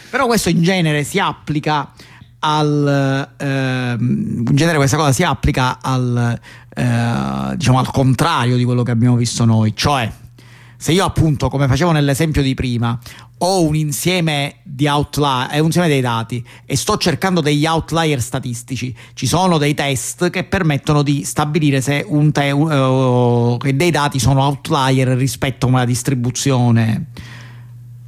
Però 0.10 0.26
questo 0.26 0.50
in 0.50 0.62
genere 0.62 1.06
si 1.06 1.18
applica 1.18 1.92
al 2.40 3.34
eh, 3.38 3.96
in 3.98 4.52
genere 4.52 4.78
questa 4.78 4.96
cosa 4.96 5.12
si 5.12 5.24
applica 5.24 5.80
al 5.82 6.40
eh, 6.70 7.56
diciamo 7.56 7.80
al 7.80 7.90
contrario 7.92 8.58
di 8.58 8.64
quello 8.64 8.84
che 8.84 8.92
abbiamo 8.92 9.16
visto 9.16 9.46
noi, 9.46 9.74
cioè 9.74 10.12
se 10.80 10.92
io 10.92 11.04
appunto, 11.04 11.50
come 11.50 11.68
facevo 11.68 11.92
nell'esempio 11.92 12.44
di 12.44 12.54
prima, 12.54 12.98
ho 13.40 13.62
un 13.62 13.76
insieme 13.76 14.58
di 14.64 14.88
outlier, 14.88 15.48
è 15.48 15.60
un 15.60 15.66
insieme 15.66 15.88
dei 15.88 16.02
dati 16.02 16.44
e 16.66 16.76
sto 16.76 16.98
cercando 16.98 17.42
degli 17.42 17.66
outlier 17.66 18.22
statistici, 18.22 18.96
ci 19.14 19.28
sono 19.28 19.58
dei 19.58 19.74
test 19.74 20.30
che 20.30 20.44
permettono 20.44 21.04
di 21.04 21.24
stabilire 21.24 21.82
se 21.82 22.06
te, 22.32 22.52
uh, 22.52 23.58
dei 23.58 23.92
dati 23.92 24.20
sono 24.20 24.42
outlier 24.42 25.10
rispetto 25.10 25.68
a 25.68 25.70
una 25.70 25.86
distribuzione 25.86 27.06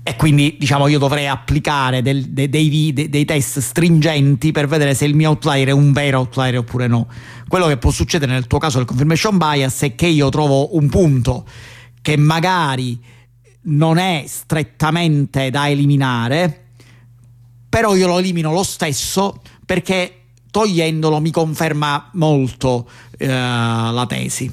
e 0.01 0.15
quindi 0.15 0.55
diciamo 0.57 0.87
io 0.87 0.97
dovrei 0.97 1.27
applicare 1.27 2.01
del, 2.01 2.29
de, 2.29 2.49
dei, 2.49 2.91
de, 2.93 3.09
dei, 3.09 3.25
test 3.25 3.59
stringenti 3.59 4.51
per 4.51 4.65
vedere 4.65 4.95
se 4.95 5.05
il 5.05 5.13
mio 5.13 5.29
outlier 5.29 5.67
è 5.67 5.71
un 5.71 5.91
vero 5.91 6.19
outlier 6.19 6.57
oppure 6.57 6.87
no. 6.87 7.07
Quello 7.47 7.67
che 7.67 7.77
può 7.77 7.91
succedere 7.91 8.31
nel 8.31 8.47
tuo 8.47 8.57
caso 8.57 8.77
del 8.77 8.87
confirmation 8.87 9.37
bias 9.37 9.81
è 9.81 9.93
che 9.93 10.07
io 10.07 10.29
trovo 10.29 10.75
un 10.75 10.89
punto 10.89 11.45
che 12.01 12.17
magari 12.17 12.99
non 13.61 13.97
è 13.97 14.23
strettamente 14.27 15.49
da 15.49 15.69
eliminare, 15.69 16.65
però 17.67 17.95
io 17.95 18.07
lo 18.07 18.17
elimino 18.17 18.51
lo 18.51 18.63
stesso 18.63 19.41
perché 19.65 20.15
togliendolo 20.51 21.19
mi 21.19 21.31
conferma 21.31 22.09
molto 22.13 22.89
eh, 23.17 23.27
la 23.27 24.05
tesi. 24.07 24.51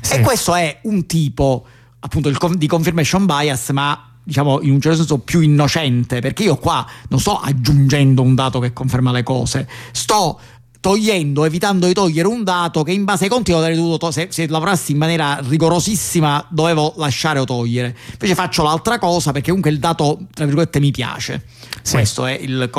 Sì. 0.00 0.14
E 0.14 0.20
questo 0.20 0.54
è 0.54 0.80
un 0.82 1.06
tipo 1.06 1.64
appunto 2.00 2.30
di 2.54 2.66
confirmation 2.66 3.26
bias, 3.26 3.70
ma 3.70 4.08
diciamo 4.22 4.60
in 4.60 4.72
un 4.72 4.80
certo 4.80 4.98
senso 4.98 5.18
più 5.18 5.40
innocente, 5.40 6.20
perché 6.20 6.42
io 6.42 6.56
qua 6.56 6.86
non 7.08 7.18
sto 7.18 7.38
aggiungendo 7.38 8.22
un 8.22 8.34
dato 8.34 8.60
che 8.60 8.72
conferma 8.72 9.10
le 9.10 9.22
cose, 9.22 9.68
sto 9.92 10.38
togliendo, 10.80 11.44
evitando 11.44 11.86
di 11.86 11.92
togliere 11.92 12.28
un 12.28 12.44
dato 12.44 12.82
che 12.82 12.92
in 12.92 13.04
base 13.04 13.24
ai 13.24 13.30
conti 13.30 13.52
avrei 13.52 13.74
dovuto 13.74 13.98
to- 13.98 14.10
se, 14.10 14.28
se 14.30 14.46
lavorassi 14.48 14.92
in 14.92 14.98
maniera 14.98 15.40
rigorosissima 15.42 16.46
dovevo 16.50 16.94
lasciare 16.96 17.38
o 17.38 17.44
togliere. 17.44 17.96
Invece 18.12 18.34
faccio 18.34 18.62
l'altra 18.62 18.98
cosa 18.98 19.32
perché 19.32 19.48
comunque 19.48 19.70
il 19.70 19.78
dato 19.78 20.18
tra 20.32 20.44
virgolette 20.44 20.80
mi 20.80 20.90
piace 20.90 21.44
sì. 21.82 21.94
questo 21.94 22.26
è 22.26 22.32
il 22.32 22.70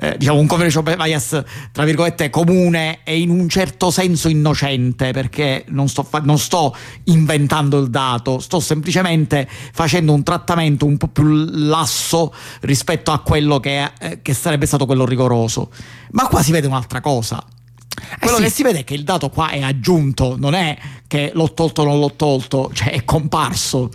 eh, 0.00 0.16
diciamo 0.18 0.38
un 0.38 0.46
confidential 0.46 0.96
bias 0.96 1.42
tra 1.72 1.84
virgolette 1.84 2.30
comune 2.30 3.00
e 3.04 3.18
in 3.18 3.30
un 3.30 3.48
certo 3.48 3.90
senso 3.90 4.28
innocente 4.28 5.12
perché 5.12 5.64
non 5.68 5.88
sto, 5.88 6.02
fa- 6.02 6.20
non 6.20 6.38
sto 6.38 6.74
inventando 7.04 7.78
il 7.78 7.90
dato 7.90 8.38
sto 8.38 8.60
semplicemente 8.60 9.48
facendo 9.72 10.12
un 10.12 10.22
trattamento 10.22 10.86
un 10.86 10.96
po' 10.96 11.08
più 11.08 11.24
lasso 11.24 12.34
rispetto 12.60 13.12
a 13.12 13.20
quello 13.20 13.60
che, 13.60 13.90
eh, 13.98 14.22
che 14.22 14.34
sarebbe 14.34 14.66
stato 14.66 14.86
quello 14.86 15.04
rigoroso 15.04 15.70
ma 16.12 16.26
qua 16.26 16.42
si 16.42 16.52
vede 16.52 16.66
un'altra 16.66 17.00
cosa. 17.00 17.44
Eh 18.12 18.18
Quello 18.18 18.36
sì. 18.36 18.44
che 18.44 18.50
si 18.50 18.62
vede 18.62 18.78
è 18.80 18.84
che 18.84 18.94
il 18.94 19.04
dato 19.04 19.28
qua 19.28 19.50
è 19.50 19.60
aggiunto, 19.60 20.36
non 20.38 20.54
è 20.54 20.76
che 21.06 21.32
l'ho 21.34 21.52
tolto 21.52 21.82
o 21.82 21.84
non 21.84 21.98
l'ho 21.98 22.14
tolto, 22.14 22.70
cioè 22.72 22.92
è 22.92 23.04
comparso. 23.04 23.90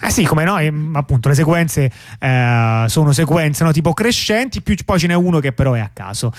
Eh 0.00 0.10
sì, 0.10 0.24
come 0.24 0.44
no, 0.44 0.56
appunto 0.96 1.28
le 1.28 1.34
sequenze 1.34 1.90
eh, 2.20 2.84
sono 2.86 3.12
sequenze 3.12 3.64
no, 3.64 3.72
tipo 3.72 3.92
crescenti, 3.92 4.62
più 4.62 4.76
poi 4.84 4.98
ce 4.98 5.08
n'è 5.08 5.14
uno 5.14 5.40
che 5.40 5.52
però 5.52 5.72
è 5.72 5.80
a 5.80 5.90
caso. 5.92 6.32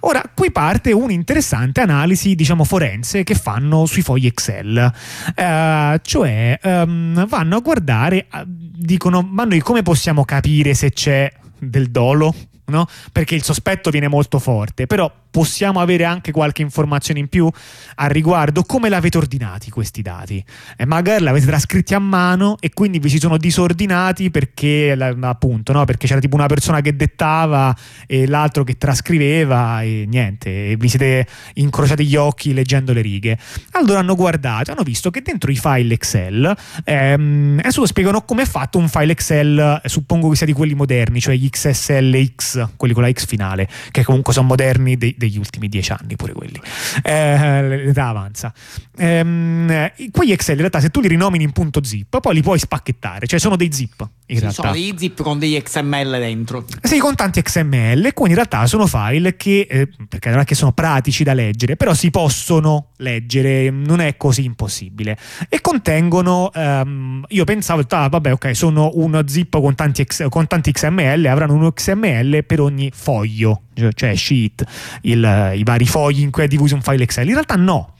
Ora, 0.00 0.22
qui 0.34 0.52
parte 0.52 0.92
un'interessante 0.92 1.80
analisi, 1.80 2.34
diciamo, 2.34 2.64
forense 2.64 3.24
che 3.24 3.34
fanno 3.34 3.86
sui 3.86 4.02
fogli 4.02 4.26
Excel. 4.26 4.92
Eh, 5.34 6.00
cioè, 6.02 6.58
um, 6.62 7.26
vanno 7.26 7.56
a 7.56 7.60
guardare, 7.60 8.26
dicono, 8.46 9.22
ma 9.22 9.44
noi 9.44 9.60
come 9.60 9.82
possiamo 9.82 10.24
capire 10.24 10.74
se 10.74 10.90
c'è 10.92 11.32
del 11.58 11.90
dolo? 11.90 12.34
No? 12.66 12.86
Perché 13.12 13.34
il 13.34 13.42
sospetto 13.42 13.90
viene 13.90 14.08
molto 14.08 14.38
forte, 14.38 14.86
però 14.86 15.10
possiamo 15.36 15.80
avere 15.80 16.04
anche 16.04 16.32
qualche 16.32 16.62
informazione 16.62 17.20
in 17.20 17.28
più 17.28 17.46
al 17.96 18.08
riguardo? 18.08 18.62
Come 18.62 18.88
l'avete 18.88 19.18
ordinati 19.18 19.70
questi 19.70 20.00
dati? 20.00 20.42
E 20.78 20.86
magari 20.86 21.22
l'avete 21.22 21.44
trascritti 21.44 21.92
a 21.92 21.98
mano 21.98 22.56
e 22.58 22.70
quindi 22.72 22.98
vi 22.98 23.10
si 23.10 23.18
sono 23.18 23.36
disordinati 23.36 24.30
perché, 24.30 24.96
appunto, 25.20 25.72
no? 25.72 25.84
perché 25.84 26.06
c'era 26.06 26.20
tipo 26.20 26.36
una 26.36 26.46
persona 26.46 26.80
che 26.80 26.96
dettava 26.96 27.76
e 28.06 28.26
l'altro 28.26 28.64
che 28.64 28.78
trascriveva 28.78 29.82
e 29.82 30.06
niente, 30.08 30.70
e 30.70 30.76
vi 30.78 30.88
siete 30.88 31.26
incrociati 31.54 32.06
gli 32.06 32.16
occhi 32.16 32.54
leggendo 32.54 32.94
le 32.94 33.02
righe. 33.02 33.38
Allora 33.72 33.98
hanno 33.98 34.14
guardato, 34.14 34.72
hanno 34.72 34.84
visto 34.84 35.10
che 35.10 35.20
dentro 35.20 35.50
i 35.50 35.56
file 35.56 35.92
Excel, 35.92 36.56
ehm, 36.82 37.58
adesso 37.58 37.84
spiegano 37.84 38.22
come 38.22 38.42
è 38.42 38.46
fatto 38.46 38.78
un 38.78 38.88
file 38.88 39.12
Excel, 39.12 39.82
suppongo 39.84 40.30
che 40.30 40.36
sia 40.36 40.46
di 40.46 40.54
quelli 40.54 40.74
moderni, 40.74 41.20
cioè 41.20 41.34
gli 41.34 41.44
Quelli 42.76 42.94
con 42.94 43.02
la 43.02 43.10
X 43.10 43.26
finale, 43.26 43.68
che 43.90 44.04
comunque 44.04 44.32
sono 44.32 44.46
moderni 44.46 44.96
dei 44.96 45.14
degli 45.16 45.38
ultimi 45.38 45.68
dieci 45.68 45.92
anni, 45.92 46.16
pure 46.16 46.32
quelli. 46.32 46.60
Eh, 47.02 47.84
l'età 47.84 48.08
avanza. 48.08 48.52
Ehm, 48.96 49.90
quegli 50.10 50.32
Excel, 50.32 50.54
in 50.54 50.60
realtà, 50.60 50.80
se 50.80 50.90
tu 50.90 51.00
li 51.00 51.08
rinomini 51.08 51.44
in 51.44 51.52
punto 51.52 51.82
zip, 51.84 52.20
poi 52.20 52.34
li 52.34 52.42
puoi 52.42 52.58
spacchettare, 52.58 53.26
cioè 53.26 53.38
sono 53.38 53.56
dei 53.56 53.72
zip. 53.72 54.08
In 54.28 54.36
sì, 54.36 54.40
realtà. 54.40 54.62
Sono 54.62 54.72
dei 54.72 54.94
zip 54.96 55.22
con 55.22 55.38
degli 55.38 55.60
XML 55.60 56.18
dentro. 56.18 56.64
Sì, 56.82 56.98
con 56.98 57.14
tanti 57.14 57.42
XML, 57.42 58.12
quindi 58.12 58.30
in 58.30 58.34
realtà 58.34 58.66
sono 58.66 58.86
file 58.86 59.36
che, 59.36 59.66
eh, 59.68 59.88
perché 60.08 60.30
non 60.30 60.40
è 60.40 60.44
che 60.44 60.54
sono 60.54 60.72
pratici 60.72 61.22
da 61.22 61.34
leggere, 61.34 61.76
però 61.76 61.94
si 61.94 62.10
possono 62.10 62.88
leggere, 62.98 63.70
non 63.70 64.00
è 64.00 64.16
così 64.16 64.44
impossibile. 64.44 65.16
E 65.48 65.60
contengono, 65.60 66.50
ehm, 66.52 67.24
io 67.28 67.44
pensavo, 67.44 67.84
ah, 67.88 68.08
vabbè, 68.08 68.32
ok, 68.32 68.56
sono 68.56 68.90
uno 68.94 69.26
zip 69.28 69.60
con 69.60 69.74
tanti, 69.74 70.04
con 70.28 70.46
tanti 70.46 70.72
XML, 70.72 71.26
avranno 71.26 71.54
uno 71.54 71.72
XML 71.72 72.44
per 72.46 72.60
ogni 72.60 72.90
foglio 72.94 73.62
cioè 73.94 74.16
sheet, 74.16 74.64
il, 75.02 75.52
i 75.56 75.62
vari 75.62 75.86
fogli 75.86 76.20
in 76.20 76.30
cui 76.30 76.44
è 76.44 76.48
diviso 76.48 76.74
un 76.74 76.82
file 76.82 77.02
Excel. 77.02 77.26
In 77.26 77.32
realtà 77.32 77.56
no, 77.56 77.94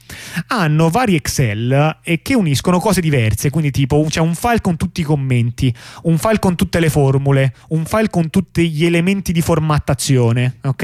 hanno 0.47 0.89
vari 0.89 1.15
Excel 1.15 1.99
e 2.03 2.21
che 2.21 2.33
uniscono 2.33 2.79
cose 2.79 3.01
diverse, 3.01 3.49
quindi 3.49 3.71
tipo 3.71 4.03
c'è 4.09 4.19
un 4.19 4.35
file 4.35 4.61
con 4.61 4.75
tutti 4.75 5.01
i 5.01 5.03
commenti, 5.03 5.73
un 6.03 6.17
file 6.17 6.39
con 6.39 6.55
tutte 6.55 6.79
le 6.79 6.89
formule, 6.89 7.53
un 7.69 7.85
file 7.85 8.09
con 8.09 8.29
tutti 8.29 8.69
gli 8.69 8.85
elementi 8.85 9.31
di 9.31 9.41
formattazione, 9.41 10.57
ok? 10.63 10.83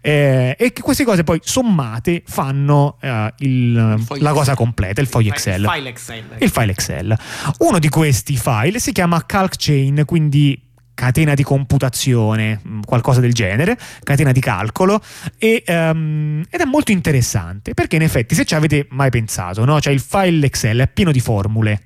Eh, 0.00 0.56
e 0.58 0.72
che 0.72 0.82
queste 0.82 1.04
cose 1.04 1.24
poi 1.24 1.40
sommate 1.42 2.22
fanno 2.26 2.96
eh, 3.00 3.32
il, 3.38 3.72
la 4.18 4.32
cosa 4.32 4.54
completa, 4.54 5.00
il 5.00 5.08
foglio 5.08 5.32
Excel. 5.32 5.62
Il 5.62 5.68
file 5.68 5.88
Excel. 5.88 6.24
Il 6.38 6.50
file 6.50 6.70
Excel. 6.70 7.18
Uno 7.58 7.78
di 7.78 7.88
questi 7.88 8.36
file 8.36 8.78
si 8.78 8.92
chiama 8.92 9.24
Calc 9.26 9.54
Chain, 9.56 10.02
quindi 10.04 10.66
catena 10.98 11.34
di 11.34 11.44
computazione, 11.44 12.60
mm, 12.66 12.80
qualcosa 12.80 13.20
del 13.20 13.32
genere, 13.32 13.78
catena 14.02 14.32
di 14.32 14.40
calcolo, 14.40 15.00
e, 15.38 15.62
um, 15.68 16.42
ed 16.50 16.60
è 16.60 16.64
molto 16.64 16.90
interessante 16.90 17.72
perché 17.72 17.94
in 17.94 18.02
effetti 18.02 18.34
se 18.34 18.44
ci 18.44 18.56
avete 18.56 18.88
mai 18.90 19.08
pensato, 19.08 19.64
no? 19.64 19.80
cioè 19.80 19.92
il 19.92 20.00
file 20.00 20.46
Excel 20.46 20.80
è 20.80 20.88
pieno 20.88 21.12
di 21.12 21.20
formule. 21.20 21.82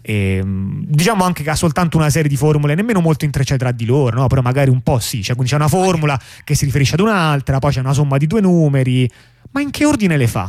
E, 0.00 0.40
mm, 0.44 0.82
diciamo 0.86 1.24
anche 1.24 1.42
che 1.42 1.50
ha 1.50 1.56
soltanto 1.56 1.96
una 1.96 2.08
serie 2.08 2.28
di 2.28 2.36
formule 2.36 2.76
nemmeno 2.76 3.00
molto 3.00 3.24
intrecciate 3.24 3.58
tra 3.58 3.72
di 3.72 3.84
loro, 3.84 4.20
no? 4.20 4.28
però 4.28 4.42
magari 4.42 4.70
un 4.70 4.80
po' 4.80 5.00
sì, 5.00 5.24
cioè, 5.24 5.34
quindi 5.34 5.50
c'è 5.50 5.58
una 5.58 5.66
formula 5.66 6.16
che 6.44 6.54
si 6.54 6.64
riferisce 6.64 6.94
ad 6.94 7.00
un'altra, 7.00 7.58
poi 7.58 7.72
c'è 7.72 7.80
una 7.80 7.92
somma 7.92 8.16
di 8.16 8.28
due 8.28 8.40
numeri, 8.40 9.10
ma 9.50 9.60
in 9.60 9.72
che 9.72 9.84
ordine 9.84 10.16
le 10.16 10.28
fa? 10.28 10.48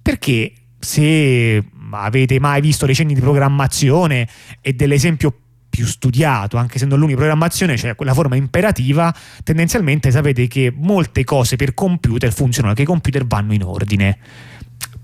Perché 0.00 0.52
se 0.78 1.64
avete 1.90 2.38
mai 2.38 2.60
visto 2.60 2.86
dei 2.86 2.94
cenni 2.94 3.14
di 3.14 3.20
programmazione 3.20 4.28
e 4.60 4.74
dell'esempio 4.74 5.41
più 5.72 5.86
studiato, 5.86 6.58
anche 6.58 6.78
se 6.78 6.84
non 6.84 6.98
l'unico 6.98 7.16
programmazione, 7.16 7.78
cioè 7.78 7.94
quella 7.94 8.12
forma 8.12 8.36
imperativa, 8.36 9.12
tendenzialmente 9.42 10.10
sapete 10.10 10.46
che 10.46 10.70
molte 10.76 11.24
cose 11.24 11.56
per 11.56 11.72
computer 11.72 12.30
funzionano, 12.30 12.74
che 12.74 12.82
i 12.82 12.84
computer 12.84 13.26
vanno 13.26 13.54
in 13.54 13.64
ordine 13.64 14.18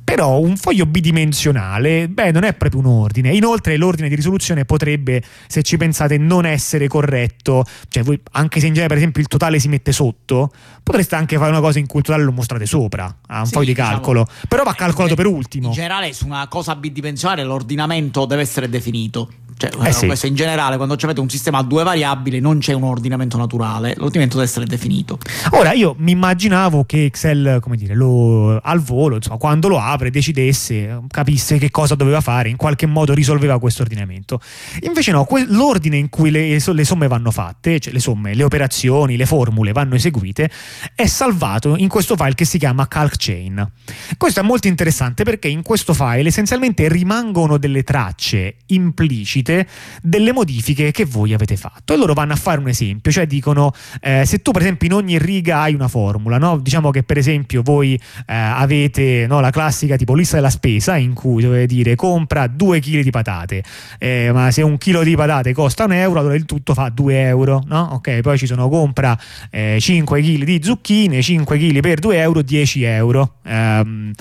però 0.08 0.38
un 0.38 0.56
foglio 0.56 0.86
bidimensionale, 0.86 2.08
beh, 2.08 2.32
non 2.32 2.42
è 2.42 2.54
proprio 2.54 2.80
un 2.80 2.86
ordine. 2.86 3.34
Inoltre 3.34 3.76
l'ordine 3.76 4.08
di 4.08 4.14
risoluzione 4.14 4.64
potrebbe, 4.64 5.22
se 5.46 5.62
ci 5.62 5.76
pensate, 5.76 6.16
non 6.16 6.46
essere 6.46 6.88
corretto. 6.88 7.62
Cioè, 7.88 8.02
voi, 8.02 8.18
anche 8.32 8.58
se 8.58 8.68
in 8.68 8.72
genere, 8.72 8.88
per 8.88 8.96
esempio, 8.96 9.20
il 9.20 9.28
totale 9.28 9.58
si 9.58 9.68
mette 9.68 9.92
sotto, 9.92 10.50
potreste 10.82 11.14
anche 11.14 11.36
fare 11.36 11.50
una 11.50 11.60
cosa 11.60 11.78
in 11.78 11.86
cui 11.86 11.98
il 12.00 12.06
totale 12.06 12.24
lo 12.24 12.32
mostrate 12.32 12.64
sopra, 12.64 13.18
a 13.26 13.40
un 13.40 13.46
sì, 13.46 13.52
foglio 13.52 13.66
di 13.66 13.74
diciamo, 13.74 13.90
calcolo. 13.90 14.26
Però 14.48 14.62
va 14.62 14.72
calcolato 14.72 15.14
per 15.14 15.26
ultimo. 15.26 15.66
In 15.66 15.72
generale, 15.74 16.14
su 16.14 16.24
una 16.24 16.48
cosa 16.48 16.74
bidimensionale 16.74 17.44
l'ordinamento 17.44 18.24
deve 18.24 18.40
essere 18.40 18.70
definito. 18.70 19.30
Cioè, 19.58 19.70
eh 19.88 19.92
sì. 19.92 20.06
questo 20.06 20.28
in 20.28 20.36
generale, 20.36 20.76
quando 20.76 20.94
avete 20.94 21.18
un 21.18 21.28
sistema 21.28 21.58
a 21.58 21.62
due 21.64 21.82
variabili, 21.82 22.38
non 22.38 22.58
c'è 22.60 22.74
un 22.74 22.84
ordinamento 22.84 23.36
naturale, 23.36 23.94
l'ordinamento 23.96 24.36
deve 24.36 24.48
essere 24.48 24.66
definito. 24.66 25.18
Ora, 25.50 25.72
io 25.72 25.96
mi 25.98 26.12
immaginavo 26.12 26.84
che 26.84 27.06
Excel, 27.06 27.58
come 27.60 27.76
dire, 27.76 27.96
lo, 27.96 28.60
al 28.60 28.80
volo, 28.80 29.16
insomma, 29.16 29.36
quando 29.36 29.66
lo 29.66 29.80
apre, 29.80 30.10
decidesse, 30.10 31.00
capisse 31.08 31.58
che 31.58 31.72
cosa 31.72 31.96
doveva 31.96 32.20
fare, 32.20 32.48
in 32.48 32.56
qualche 32.56 32.86
modo 32.86 33.14
risolveva 33.14 33.58
questo 33.58 33.82
ordinamento. 33.82 34.40
Invece 34.82 35.10
no, 35.10 35.24
que- 35.24 35.46
l'ordine 35.48 35.96
in 35.96 36.08
cui 36.08 36.30
le, 36.30 36.60
le, 36.64 36.84
somme 36.84 37.08
vanno 37.08 37.32
fatte, 37.32 37.80
cioè 37.80 37.92
le 37.92 37.98
somme, 38.00 38.34
le 38.34 38.44
operazioni, 38.44 39.16
le 39.16 39.26
formule 39.26 39.72
vanno 39.72 39.96
eseguite, 39.96 40.48
è 40.94 41.06
salvato 41.06 41.74
in 41.76 41.88
questo 41.88 42.14
file 42.14 42.34
che 42.34 42.44
si 42.44 42.58
chiama 42.58 42.86
CalcChain. 42.86 43.72
Questo 44.16 44.38
è 44.38 44.42
molto 44.44 44.68
interessante 44.68 45.24
perché 45.24 45.48
in 45.48 45.62
questo 45.62 45.94
file 45.94 46.28
essenzialmente 46.28 46.88
rimangono 46.88 47.58
delle 47.58 47.82
tracce 47.82 48.58
implicite 48.66 49.46
uscite 49.48 49.66
delle 50.02 50.32
modifiche 50.32 50.90
che 50.90 51.04
voi 51.04 51.32
avete 51.32 51.56
fatto 51.56 51.94
e 51.94 51.96
loro 51.96 52.12
vanno 52.12 52.34
a 52.34 52.36
fare 52.36 52.60
un 52.60 52.68
esempio, 52.68 53.10
cioè 53.10 53.26
dicono 53.26 53.72
eh, 54.00 54.24
se 54.26 54.42
tu 54.42 54.50
per 54.50 54.62
esempio 54.62 54.86
in 54.86 54.94
ogni 54.94 55.18
riga 55.18 55.60
hai 55.62 55.74
una 55.74 55.88
formula, 55.88 56.38
no? 56.38 56.58
diciamo 56.58 56.90
che 56.90 57.02
per 57.02 57.16
esempio 57.18 57.62
voi 57.62 57.94
eh, 57.94 58.34
avete 58.34 59.26
no, 59.26 59.40
la 59.40 59.50
classica 59.50 59.96
tipo 59.96 60.14
lista 60.14 60.36
della 60.36 60.50
spesa 60.50 60.96
in 60.96 61.14
cui 61.14 61.42
dovete 61.42 61.66
dire 61.66 61.94
compra 61.94 62.46
2 62.46 62.80
kg 62.80 63.00
di 63.00 63.10
patate, 63.10 63.62
eh, 63.98 64.30
ma 64.32 64.50
se 64.50 64.62
un 64.62 64.76
chilo 64.76 65.02
di 65.02 65.16
patate 65.16 65.52
costa 65.52 65.84
un 65.84 65.92
euro 65.92 66.20
allora 66.20 66.34
il 66.34 66.44
tutto 66.44 66.74
fa 66.74 66.88
2 66.88 67.20
euro, 67.20 67.62
no? 67.66 67.88
ok, 67.92 68.20
poi 68.20 68.36
ci 68.38 68.46
sono 68.46 68.68
compra 68.68 69.16
5 69.50 70.18
eh, 70.18 70.22
kg 70.22 70.44
di 70.44 70.60
zucchine, 70.62 71.22
5 71.22 71.58
kg 71.58 71.80
per 71.80 71.98
2 71.98 72.18
euro, 72.18 72.42
10 72.42 72.82
euro. 72.82 73.34
Um, 73.44 74.12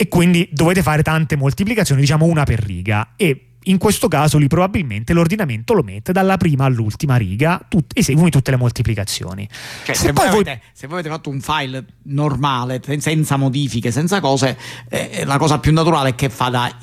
e 0.00 0.06
quindi 0.06 0.48
dovete 0.52 0.80
fare 0.80 1.02
tante 1.02 1.34
moltiplicazioni, 1.34 2.00
diciamo 2.00 2.24
una 2.24 2.44
per 2.44 2.60
riga. 2.60 3.14
E 3.16 3.48
in 3.64 3.78
questo 3.78 4.08
caso 4.08 4.38
lì 4.38 4.46
probabilmente 4.46 5.12
l'ordinamento 5.12 5.74
lo 5.74 5.82
mette 5.82 6.12
dalla 6.12 6.36
prima 6.36 6.64
all'ultima 6.64 7.16
riga 7.16 7.60
tut- 7.68 7.96
eseguono 7.96 8.28
tutte 8.30 8.50
le 8.50 8.56
moltiplicazioni. 8.56 9.48
Cioè, 9.84 9.94
se, 9.94 10.06
se, 10.06 10.12
voi 10.12 10.26
avete, 10.26 10.42
voi... 10.42 10.60
se, 10.72 10.86
voi 10.86 10.98
avete, 11.00 11.14
fatto 11.14 11.30
un 11.30 11.40
file 11.40 11.84
normale, 12.04 12.80
senza 12.98 13.36
modifiche, 13.36 13.90
senza 13.90 14.20
cose, 14.20 14.56
eh, 14.88 15.24
la 15.24 15.38
cosa 15.38 15.58
più 15.58 15.72
naturale 15.72 16.10
è 16.10 16.14
che 16.14 16.30
fa 16.30 16.48
da, 16.48 16.74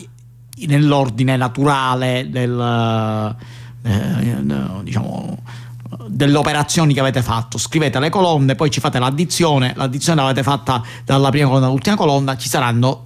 nell'ordine 0.67 1.37
naturale 1.37 2.27
del, 2.29 3.35
eh, 3.83 4.83
diciamo, 4.83 5.39
delle 6.07 6.37
operazioni 6.37 6.93
che 6.93 6.99
avete 6.99 7.21
fatto. 7.21 7.57
Scrivete 7.57 7.99
le 7.99 8.09
colonne, 8.09 8.55
poi 8.55 8.69
ci 8.69 8.79
fate 8.79 8.99
l'addizione, 8.99 9.73
l'addizione 9.75 10.21
l'avete 10.21 10.43
fatta 10.43 10.83
dalla 11.03 11.29
prima 11.29 11.47
colonna 11.47 11.67
all'ultima 11.67 11.95
colonna, 11.95 12.37
ci 12.37 12.49
saranno 12.49 13.05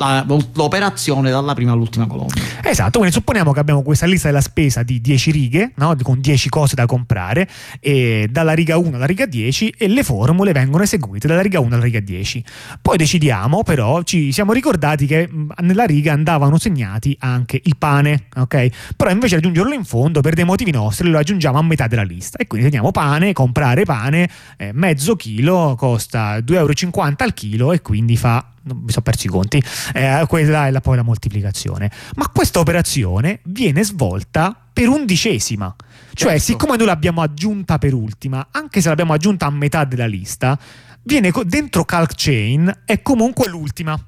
la, 0.00 0.24
l'operazione 0.54 1.30
dalla 1.30 1.54
prima 1.54 1.72
all'ultima 1.72 2.06
colonna. 2.06 2.32
Esatto, 2.62 2.98
quindi 2.98 3.12
supponiamo 3.12 3.52
che 3.52 3.60
abbiamo 3.60 3.82
questa 3.82 4.06
lista 4.06 4.28
della 4.28 4.40
spesa 4.40 4.82
di 4.82 5.00
10 5.00 5.30
righe, 5.30 5.72
no? 5.76 5.94
con 6.02 6.20
10 6.20 6.48
cose 6.48 6.74
da 6.74 6.86
comprare, 6.86 7.48
e 7.78 8.26
dalla 8.30 8.52
riga 8.52 8.78
1 8.78 8.96
alla 8.96 9.04
riga 9.04 9.26
10 9.26 9.74
e 9.76 9.88
le 9.88 10.02
formule 10.02 10.52
vengono 10.52 10.82
eseguite 10.82 11.28
dalla 11.28 11.42
riga 11.42 11.60
1 11.60 11.74
alla 11.74 11.84
riga 11.84 12.00
10. 12.00 12.44
Poi 12.80 12.96
decidiamo, 12.96 13.62
però, 13.62 14.02
ci 14.02 14.32
siamo 14.32 14.52
ricordati 14.52 15.06
che 15.06 15.28
nella 15.58 15.84
riga 15.84 16.12
andavano 16.12 16.58
segnati 16.58 17.14
anche 17.20 17.60
il 17.62 17.76
pane, 17.76 18.26
ok? 18.36 18.94
Però 18.96 19.10
invece 19.10 19.38
di 19.38 19.42
aggiungerlo 19.42 19.74
in 19.74 19.84
fondo, 19.84 20.20
per 20.22 20.34
dei 20.34 20.44
motivi 20.44 20.70
nostri, 20.70 21.10
lo 21.10 21.18
aggiungiamo 21.18 21.58
a 21.58 21.62
metà 21.62 21.86
della 21.86 22.02
lista. 22.02 22.38
E 22.38 22.46
quindi 22.46 22.66
segniamo 22.66 22.90
pane, 22.90 23.32
comprare 23.32 23.84
pane, 23.84 24.28
eh, 24.56 24.72
mezzo 24.72 25.14
chilo 25.16 25.74
costa 25.76 26.38
2,50 26.38 26.54
euro 26.54 26.72
al 27.18 27.34
chilo 27.34 27.72
e 27.72 27.82
quindi 27.82 28.16
fa 28.16 28.44
mi 28.64 28.90
sono 28.90 29.02
persi 29.02 29.26
i 29.26 29.30
conti, 29.30 29.62
eh, 29.94 30.24
quella 30.28 30.66
è 30.66 30.70
la, 30.70 30.80
poi 30.80 30.96
la 30.96 31.02
moltiplicazione. 31.02 31.90
Ma 32.16 32.28
questa 32.28 32.60
operazione 32.60 33.40
viene 33.44 33.82
svolta 33.84 34.56
per 34.72 34.88
undicesima. 34.88 35.74
Cioè, 36.12 36.30
certo. 36.30 36.44
siccome 36.44 36.76
noi 36.76 36.86
l'abbiamo 36.86 37.22
aggiunta 37.22 37.78
per 37.78 37.94
ultima, 37.94 38.48
anche 38.50 38.80
se 38.80 38.88
l'abbiamo 38.88 39.12
aggiunta 39.12 39.46
a 39.46 39.50
metà 39.50 39.84
della 39.84 40.06
lista, 40.06 40.58
viene 41.02 41.32
dentro 41.44 41.84
calc 41.84 42.12
chain 42.14 42.82
è 42.84 43.02
comunque 43.02 43.48
l'ultima. 43.48 43.98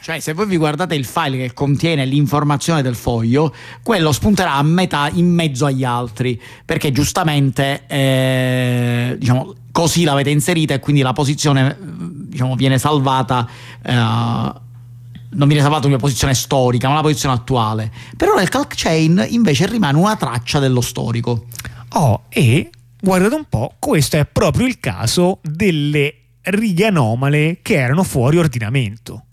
Cioè, 0.00 0.18
se 0.18 0.32
voi 0.32 0.46
vi 0.46 0.56
guardate 0.56 0.96
il 0.96 1.04
file 1.04 1.36
che 1.36 1.52
contiene 1.52 2.04
l'informazione 2.04 2.82
del 2.82 2.96
foglio, 2.96 3.54
quello 3.84 4.10
spunterà 4.10 4.54
a 4.54 4.62
metà 4.62 5.08
in 5.12 5.32
mezzo 5.32 5.64
agli 5.64 5.84
altri, 5.84 6.40
perché 6.64 6.90
giustamente 6.90 7.84
eh, 7.86 9.14
diciamo, 9.16 9.54
così 9.70 10.02
l'avete 10.02 10.30
inserita 10.30 10.74
e 10.74 10.80
quindi 10.80 11.02
la 11.02 11.12
posizione 11.12 11.76
diciamo, 12.32 12.56
viene 12.56 12.78
salvata. 12.78 13.48
Eh, 13.82 14.60
non 15.34 15.48
viene 15.48 15.62
salvata 15.62 15.86
una 15.86 15.96
posizione 15.96 16.34
storica, 16.34 16.88
ma 16.88 16.94
una 16.94 17.02
posizione 17.02 17.34
attuale. 17.34 17.90
Però 18.16 18.34
nel 18.34 18.48
calc 18.48 18.74
chain 18.74 19.24
invece 19.30 19.66
rimane 19.66 19.98
una 19.98 20.16
traccia 20.16 20.58
dello 20.58 20.80
storico. 20.80 21.46
Oh, 21.90 22.24
e 22.28 22.70
guardate 23.00 23.34
un 23.34 23.44
po', 23.48 23.74
questo 23.78 24.16
è 24.16 24.26
proprio 24.26 24.66
il 24.66 24.78
caso 24.80 25.38
delle 25.42 26.14
righe 26.42 26.86
anomale 26.86 27.60
che 27.62 27.74
erano 27.74 28.02
fuori 28.02 28.38
ordinamento. 28.38 29.26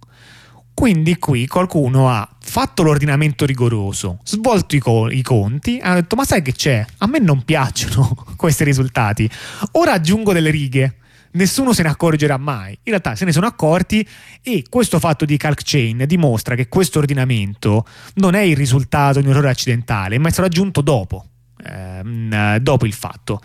Quindi 0.74 1.18
qui 1.18 1.46
qualcuno 1.46 2.10
ha 2.10 2.28
fatto 2.40 2.84
l'ordinamento 2.84 3.46
rigoroso, 3.46 4.20
svolto 4.24 4.78
i, 4.78 4.80
co- 4.80 5.10
i 5.10 5.22
conti, 5.22 5.78
ha 5.82 5.96
detto 5.96 6.16
ma 6.16 6.24
sai 6.24 6.42
che 6.42 6.54
c'è? 6.54 6.86
A 7.00 7.08
me 7.08 7.20
non 7.20 7.44
piacciono 7.44 8.16
questi 8.38 8.64
risultati. 8.64 9.30
Ora 9.74 9.92
aggiungo 9.94 10.32
delle 10.32 10.52
righe 10.52 11.00
nessuno 11.32 11.74
se 11.74 11.84
ne 11.84 11.90
accorgerà 11.90 12.38
mai. 12.38 12.72
In 12.72 12.80
realtà 12.86 13.16
se 13.16 13.26
ne 13.26 13.32
sono 13.32 13.48
accorti 13.48 14.08
e 14.42 14.64
questo 14.70 15.00
fatto 15.00 15.26
di 15.26 15.38
calc 15.38 15.62
chain 15.64 16.04
dimostra 16.08 16.56
che 16.56 16.68
questo 16.68 17.00
ordinamento 17.00 17.86
non 18.16 18.36
è 18.36 18.42
il 18.42 18.56
risultato 18.56 19.20
di 19.20 19.26
un 19.26 19.32
errore 19.32 19.50
accidentale, 19.50 20.18
ma 20.18 20.30
è 20.30 20.32
stato 20.32 20.48
aggiunto 20.48 20.82
dopo, 20.82 21.26
ehm, 21.64 22.58
dopo 22.58 22.86
il 22.86 22.94
fatto. 22.94 23.42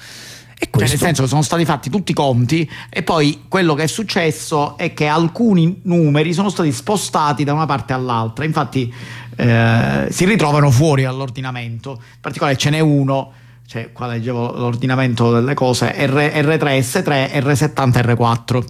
Cioè, 0.71 0.89
nel 0.89 0.99
senso 0.99 1.23
che 1.23 1.29
sono 1.29 1.43
stati 1.43 1.65
fatti 1.65 1.91
tutti 1.91 2.13
i 2.13 2.15
conti 2.15 2.69
e 2.89 3.03
poi 3.03 3.45
quello 3.49 3.75
che 3.75 3.83
è 3.83 3.87
successo 3.87 4.77
è 4.79 4.95
che 4.95 5.07
alcuni 5.07 5.81
numeri 5.85 6.33
sono 6.33 6.49
stati 6.49 6.73
spostati 6.73 7.45
da 7.45 7.53
una 7.53 7.67
parte 7.67 7.93
all'altra. 7.93 8.45
Infatti 8.45 8.93
eh, 9.37 10.07
si 10.11 10.25
ritrovano 10.25 10.71
fuori 10.71 11.03
dall'ordinamento. 11.03 12.01
In 12.01 12.21
particolare 12.21 12.57
ce 12.57 12.71
n'è 12.71 12.81
uno, 12.81 13.33
cioè 13.67 13.93
qua 13.93 14.07
leggevo 14.07 14.53
l'ordinamento 14.57 15.33
delle 15.33 15.55
cose, 15.55 15.93
R, 16.07 16.13
R3, 16.13 16.79
S3, 16.79 17.33
R70, 17.33 17.75
R4. 17.75 18.65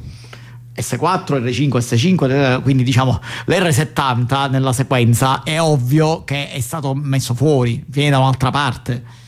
S4, 0.76 1.40
R5, 1.40 1.78
S5, 1.78 2.62
quindi 2.62 2.82
diciamo 2.82 3.20
l'R70 3.46 4.50
nella 4.50 4.72
sequenza 4.72 5.44
è 5.44 5.60
ovvio 5.60 6.24
che 6.24 6.50
è 6.50 6.60
stato 6.60 6.94
messo 6.94 7.34
fuori, 7.34 7.84
viene 7.86 8.10
da 8.10 8.18
un'altra 8.18 8.50
parte. 8.50 9.22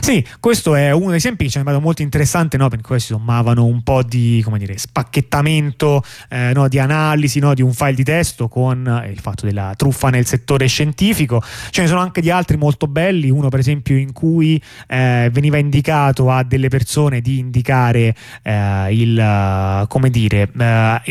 Sì, 0.00 0.24
questo 0.40 0.74
è 0.74 0.90
uno 0.90 1.08
dei 1.08 1.16
esempi 1.16 1.44
che 1.44 1.50
ci 1.50 1.56
è 1.56 1.60
sembrato 1.60 1.80
molto 1.80 2.02
interessante, 2.02 2.56
no? 2.56 2.68
perché 2.68 2.98
si 2.98 3.06
sommavano 3.06 3.64
un 3.64 3.82
po' 3.82 4.02
di 4.02 4.44
dire, 4.58 4.76
spacchettamento, 4.76 6.02
eh, 6.28 6.52
no? 6.52 6.68
di 6.68 6.78
analisi 6.78 7.38
no? 7.38 7.54
di 7.54 7.62
un 7.62 7.72
file 7.72 7.94
di 7.94 8.04
testo 8.04 8.48
con 8.48 8.86
eh, 8.86 9.10
il 9.10 9.20
fatto 9.20 9.46
della 9.46 9.72
truffa 9.76 10.10
nel 10.10 10.26
settore 10.26 10.66
scientifico. 10.66 11.42
Ce 11.70 11.82
ne 11.82 11.86
sono 11.86 12.00
anche 12.00 12.20
di 12.20 12.30
altri 12.30 12.56
molto 12.56 12.86
belli, 12.86 13.30
uno 13.30 13.48
per 13.48 13.60
esempio 13.60 13.96
in 13.96 14.12
cui 14.12 14.60
eh, 14.88 15.30
veniva 15.32 15.56
indicato 15.56 16.30
a 16.30 16.42
delle 16.42 16.68
persone 16.68 17.20
di 17.20 17.38
indicare 17.38 18.14
eh, 18.42 18.94
il, 18.94 19.84
come 19.88 20.10
dire, 20.10 20.50
eh, 20.58 20.64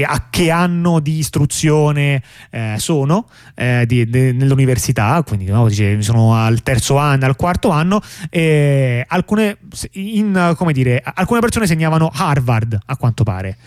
a 0.03 0.27
che 0.29 0.51
anno 0.51 0.99
di 0.99 1.17
istruzione 1.17 2.21
eh, 2.49 2.75
sono 2.77 3.27
di, 3.85 4.09
de, 4.09 4.31
nell'università, 4.31 5.23
quindi 5.25 5.51
dice, 5.67 6.01
sono 6.01 6.35
al 6.35 6.61
terzo 6.63 6.97
anno, 6.97 7.25
al 7.25 7.35
quarto 7.35 7.69
anno. 7.69 8.01
E 8.29 8.50
alcune, 9.07 9.57
in, 9.93 10.55
dire, 10.73 11.01
alcune 11.03 11.39
persone 11.39 11.67
segnavano 11.67 12.11
Harvard 12.13 12.77
a 12.85 12.97
quanto 12.97 13.23
pare. 13.23 13.57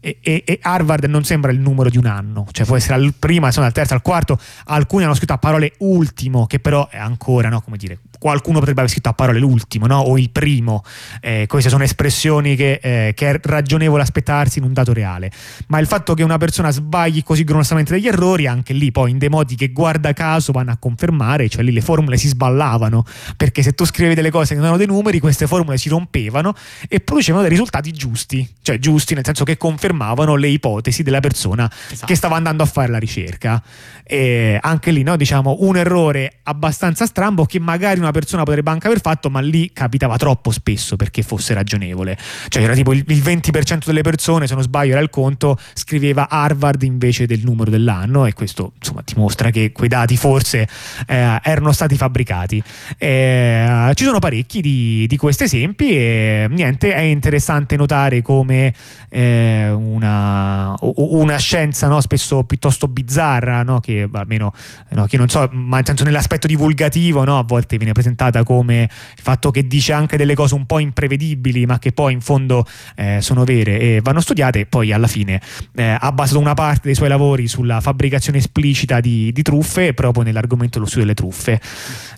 E, 0.00 0.18
e, 0.20 0.42
e, 0.46 0.58
Harvard 0.62 1.04
non 1.06 1.24
sembra 1.24 1.50
il 1.50 1.58
numero 1.58 1.90
di 1.90 1.98
un 1.98 2.06
anno, 2.06 2.46
cioè 2.52 2.64
può 2.64 2.76
essere 2.76 2.94
al 2.94 3.14
prima, 3.18 3.50
al 3.66 3.72
terzo, 3.72 3.94
al 3.94 4.02
quarto. 4.02 4.38
Alcuni 4.66 5.04
hanno 5.04 5.14
scritto 5.14 5.32
a 5.32 5.38
parole 5.38 5.72
ultimo, 5.78 6.46
che 6.46 6.60
però 6.60 6.88
è 6.88 6.98
ancora, 6.98 7.48
no, 7.48 7.60
come 7.60 7.76
dire, 7.76 7.98
qualcuno 8.18 8.58
potrebbe 8.58 8.80
aver 8.80 8.90
scritto 8.92 9.08
a 9.08 9.12
parole 9.12 9.38
l'ultimo 9.38 9.86
no? 9.86 9.98
o 9.98 10.18
il 10.18 10.30
primo. 10.30 10.82
Eh, 11.20 11.46
queste 11.48 11.70
sono 11.70 11.84
espressioni 11.84 12.56
che, 12.56 12.80
eh, 12.82 13.12
che, 13.14 13.30
è 13.30 13.40
ragionevole 13.42 14.02
aspettarsi 14.02 14.58
in 14.58 14.64
un 14.64 14.72
dato 14.72 14.92
reale. 14.92 15.30
Ma 15.68 15.78
il 15.78 15.86
fatto 15.86 16.14
che 16.14 16.22
una 16.22 16.38
persona 16.38 16.70
sbagli 16.70 17.22
così 17.22 17.44
grossamente 17.44 17.92
degli 17.92 18.06
errori, 18.06 18.46
anche 18.46 18.72
lì 18.72 18.90
poi 18.90 19.10
in 19.10 19.18
dei 19.18 19.28
modi 19.28 19.54
che 19.56 19.68
guarda 19.68 20.12
caso 20.12 20.52
vanno 20.52 20.70
a 20.72 20.76
confermare, 20.76 21.48
cioè 21.48 21.62
lì 21.62 21.72
le 21.72 21.80
formule 21.80 22.16
si 22.16 22.28
sballavano, 22.28 23.04
perché 23.36 23.62
se 23.62 23.72
tu 23.72 23.84
scrivevi 23.84 24.14
delle 24.14 24.30
cose 24.30 24.48
che 24.48 24.54
non 24.54 24.64
erano 24.64 24.78
dei 24.78 24.86
numeri, 24.86 25.20
queste 25.20 25.46
formule 25.46 25.76
si 25.78 25.88
rompevano 25.88 26.54
e 26.88 27.00
producevano 27.00 27.42
dei 27.42 27.50
risultati 27.50 27.92
giusti, 27.92 28.48
cioè 28.62 28.78
giusti 28.78 29.14
nel 29.14 29.24
senso 29.24 29.44
che 29.44 29.56
confermavano 29.56 30.36
le 30.36 30.48
ipotesi 30.48 31.02
della 31.02 31.20
persona 31.20 31.70
esatto. 31.90 32.06
che 32.06 32.14
stava 32.14 32.36
andando 32.36 32.62
a 32.62 32.66
fare 32.66 32.90
la 32.90 32.98
ricerca. 32.98 33.62
E 34.08 34.58
anche 34.60 34.92
lì, 34.92 35.02
no, 35.02 35.16
diciamo, 35.16 35.56
un 35.60 35.76
errore 35.76 36.38
abbastanza 36.44 37.06
strambo 37.06 37.44
che 37.44 37.58
magari 37.58 37.98
una 37.98 38.05
persona 38.10 38.42
potrebbe 38.42 38.70
anche 38.70 38.86
aver 38.86 39.00
fatto, 39.00 39.30
ma 39.30 39.40
lì 39.40 39.70
capitava 39.72 40.16
troppo 40.16 40.50
spesso 40.50 40.96
perché 40.96 41.22
fosse 41.22 41.54
ragionevole. 41.54 42.16
Cioè 42.48 42.62
era 42.62 42.74
tipo 42.74 42.92
il, 42.92 43.04
il 43.06 43.18
20% 43.18 43.84
delle 43.84 44.02
persone, 44.02 44.46
se 44.46 44.54
non 44.54 44.62
sbaglio 44.62 44.92
era 44.92 45.00
il 45.00 45.10
conto, 45.10 45.58
scriveva 45.74 46.28
Harvard 46.28 46.82
invece 46.82 47.26
del 47.26 47.40
numero 47.42 47.70
dell'anno 47.70 48.26
e 48.26 48.32
questo 48.32 48.72
insomma 48.78 49.02
ti 49.02 49.14
mostra 49.16 49.50
che 49.50 49.72
quei 49.72 49.88
dati 49.88 50.16
forse 50.16 50.68
eh, 51.06 51.40
erano 51.42 51.72
stati 51.72 51.96
fabbricati. 51.96 52.62
Eh, 52.98 53.90
ci 53.94 54.04
sono 54.04 54.18
parecchi 54.18 54.60
di, 54.60 55.06
di, 55.06 55.16
questi 55.16 55.44
esempi 55.44 55.90
e 55.90 56.46
niente, 56.50 56.94
è 56.94 57.00
interessante 57.00 57.76
notare 57.76 58.22
come 58.22 58.72
eh, 59.08 59.70
una, 59.70 60.74
una, 60.80 61.36
scienza 61.36 61.88
no, 61.88 62.00
spesso 62.00 62.44
piuttosto 62.44 62.88
bizzarra, 62.88 63.62
no, 63.62 63.80
che 63.80 64.08
almeno 64.10 64.52
no, 64.90 65.06
che 65.06 65.16
non 65.16 65.28
so, 65.28 65.48
ma 65.52 65.76
nel 65.76 65.86
senso 65.86 66.04
nell'aspetto 66.04 66.46
divulgativo 66.46 67.22
a 67.22 67.42
volte 67.42 67.76
viene 67.76 67.92
presentata 67.96 68.42
come 68.42 68.82
il 68.82 69.22
fatto 69.22 69.50
che 69.50 69.66
dice 69.66 69.94
anche 69.94 70.18
delle 70.18 70.34
cose 70.34 70.54
un 70.54 70.66
po' 70.66 70.78
imprevedibili 70.78 71.64
ma 71.64 71.78
che 71.78 71.92
poi 71.92 72.12
in 72.12 72.20
fondo 72.20 72.66
eh, 72.94 73.22
sono 73.22 73.44
vere 73.44 73.80
e 73.80 74.00
vanno 74.02 74.20
studiate 74.20 74.66
poi 74.66 74.92
alla 74.92 75.06
fine 75.06 75.40
eh, 75.74 75.96
ha 75.98 76.12
basato 76.12 76.38
una 76.38 76.52
parte 76.52 76.82
dei 76.84 76.94
suoi 76.94 77.08
lavori 77.08 77.48
sulla 77.48 77.80
fabbricazione 77.80 78.36
esplicita 78.36 79.00
di, 79.00 79.32
di 79.32 79.42
truffe 79.42 79.94
proprio 79.94 80.24
nell'argomento 80.24 80.74
dello 80.74 80.90
studio 80.90 81.06
delle 81.06 81.16
truffe. 81.16 81.58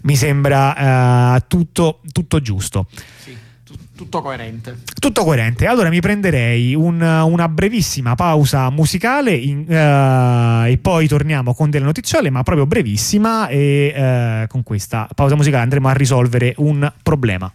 Mi 0.02 0.16
sembra 0.16 1.36
eh, 1.36 1.44
tutto, 1.46 2.00
tutto 2.12 2.40
giusto. 2.40 2.88
Sì 3.22 3.46
tutto 3.98 4.22
coerente. 4.22 4.78
Tutto 5.00 5.24
coerente. 5.24 5.66
Allora 5.66 5.88
mi 5.88 5.98
prenderei 5.98 6.72
un, 6.76 7.00
una 7.00 7.48
brevissima 7.48 8.14
pausa 8.14 8.70
musicale 8.70 9.32
in, 9.32 9.64
uh, 9.66 10.66
e 10.68 10.78
poi 10.80 11.08
torniamo 11.08 11.52
con 11.52 11.68
delle 11.68 11.84
notiziole, 11.84 12.30
ma 12.30 12.44
proprio 12.44 12.64
brevissima 12.64 13.48
e 13.48 14.44
uh, 14.44 14.46
con 14.46 14.62
questa 14.62 15.08
pausa 15.12 15.34
musicale 15.34 15.64
andremo 15.64 15.88
a 15.88 15.92
risolvere 15.94 16.54
un 16.58 16.90
problema. 17.02 17.52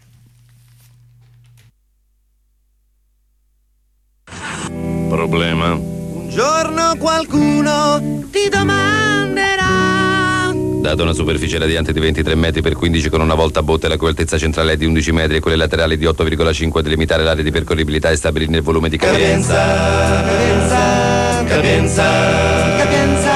Problema. 5.08 5.74
Un 5.76 6.30
giorno 6.30 6.96
qualcuno 6.98 8.26
ti 8.30 8.50
domanderà 8.50 9.13
Data 10.84 11.02
una 11.02 11.14
superficie 11.14 11.58
radiante 11.58 11.94
di 11.94 12.02
23 12.02 12.36
metri 12.36 12.62
per 12.62 12.76
15 12.76 13.08
con 13.08 13.22
una 13.22 13.36
volta 13.36 13.62
a 13.62 13.64
botte 13.64 13.88
la 13.88 13.96
cui 13.96 14.10
altezza 14.10 14.38
centrale 14.38 14.74
è 14.74 14.76
di 14.76 14.84
11 14.84 15.14
metri 15.14 15.38
e 15.38 15.40
quelle 15.40 15.56
laterali 15.56 15.96
di 15.96 16.04
8,5 16.04 16.78
a 16.78 16.82
delimitare 16.82 17.24
l'area 17.24 17.42
di 17.42 17.52
percorribilità 17.52 18.10
e 18.10 18.18
stabilire 18.18 18.58
il 18.58 18.62
volume 18.62 18.90
di 18.90 18.98
capienza. 18.98 19.56
Capienza, 20.26 21.44
capienza, 21.46 22.04
capienza. 22.76 23.32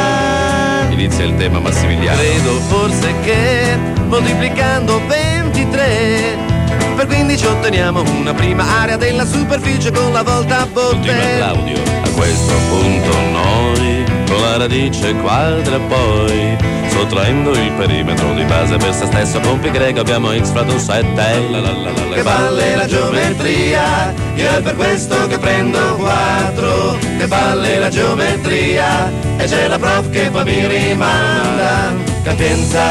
Inizia 0.90 1.24
il 1.24 1.36
tema 1.38 1.60
Massimiliano. 1.60 2.20
Credo 2.20 2.52
forse 2.68 3.14
che 3.24 3.78
moltiplicando 4.08 5.02
23 5.08 6.56
per 6.98 7.06
15 7.08 7.46
otteniamo 7.46 8.02
una 8.20 8.34
prima 8.34 8.82
area 8.82 8.98
della 8.98 9.26
superficie 9.26 9.90
con 9.92 10.12
la 10.12 10.22
volta 10.22 10.64
a 10.64 10.66
botte. 10.66 11.16
Claudio. 11.38 11.82
A 12.02 12.10
questo 12.10 12.54
punto 12.68 13.18
noi 13.32 14.04
con 14.28 14.42
la 14.42 14.58
radice 14.58 15.14
quadra 15.16 15.80
poi 15.80 16.77
Sottraendo 16.98 17.52
il 17.52 17.72
perimetro 17.74 18.34
di 18.34 18.44
base 18.46 18.76
per 18.78 18.92
se 18.92 19.06
stesso. 19.06 19.40
Con 19.40 19.60
pi 19.60 19.70
greco 19.70 20.00
abbiamo 20.00 20.32
x 20.32 20.50
fratto 20.50 20.80
7 20.80 21.06
la, 21.52 21.60
la, 21.60 21.72
la, 21.72 21.92
la, 21.92 22.16
Che 22.16 22.24
balle 22.24 22.76
la 22.76 22.88
geometria 22.88 24.14
Io 24.34 24.50
è 24.50 24.62
per 24.64 24.76
questo 24.76 25.28
che 25.28 25.38
prendo 25.38 25.78
4 25.78 26.98
Che 27.20 27.28
balle 27.28 27.78
la 27.78 27.90
geometria 27.90 29.12
E 29.38 29.46
c'è 29.46 29.68
la 29.68 29.78
prof 29.78 30.10
che 30.10 30.30
poi 30.32 30.44
mi 30.44 30.66
rimanda. 30.66 31.94
Capienza, 32.24 32.82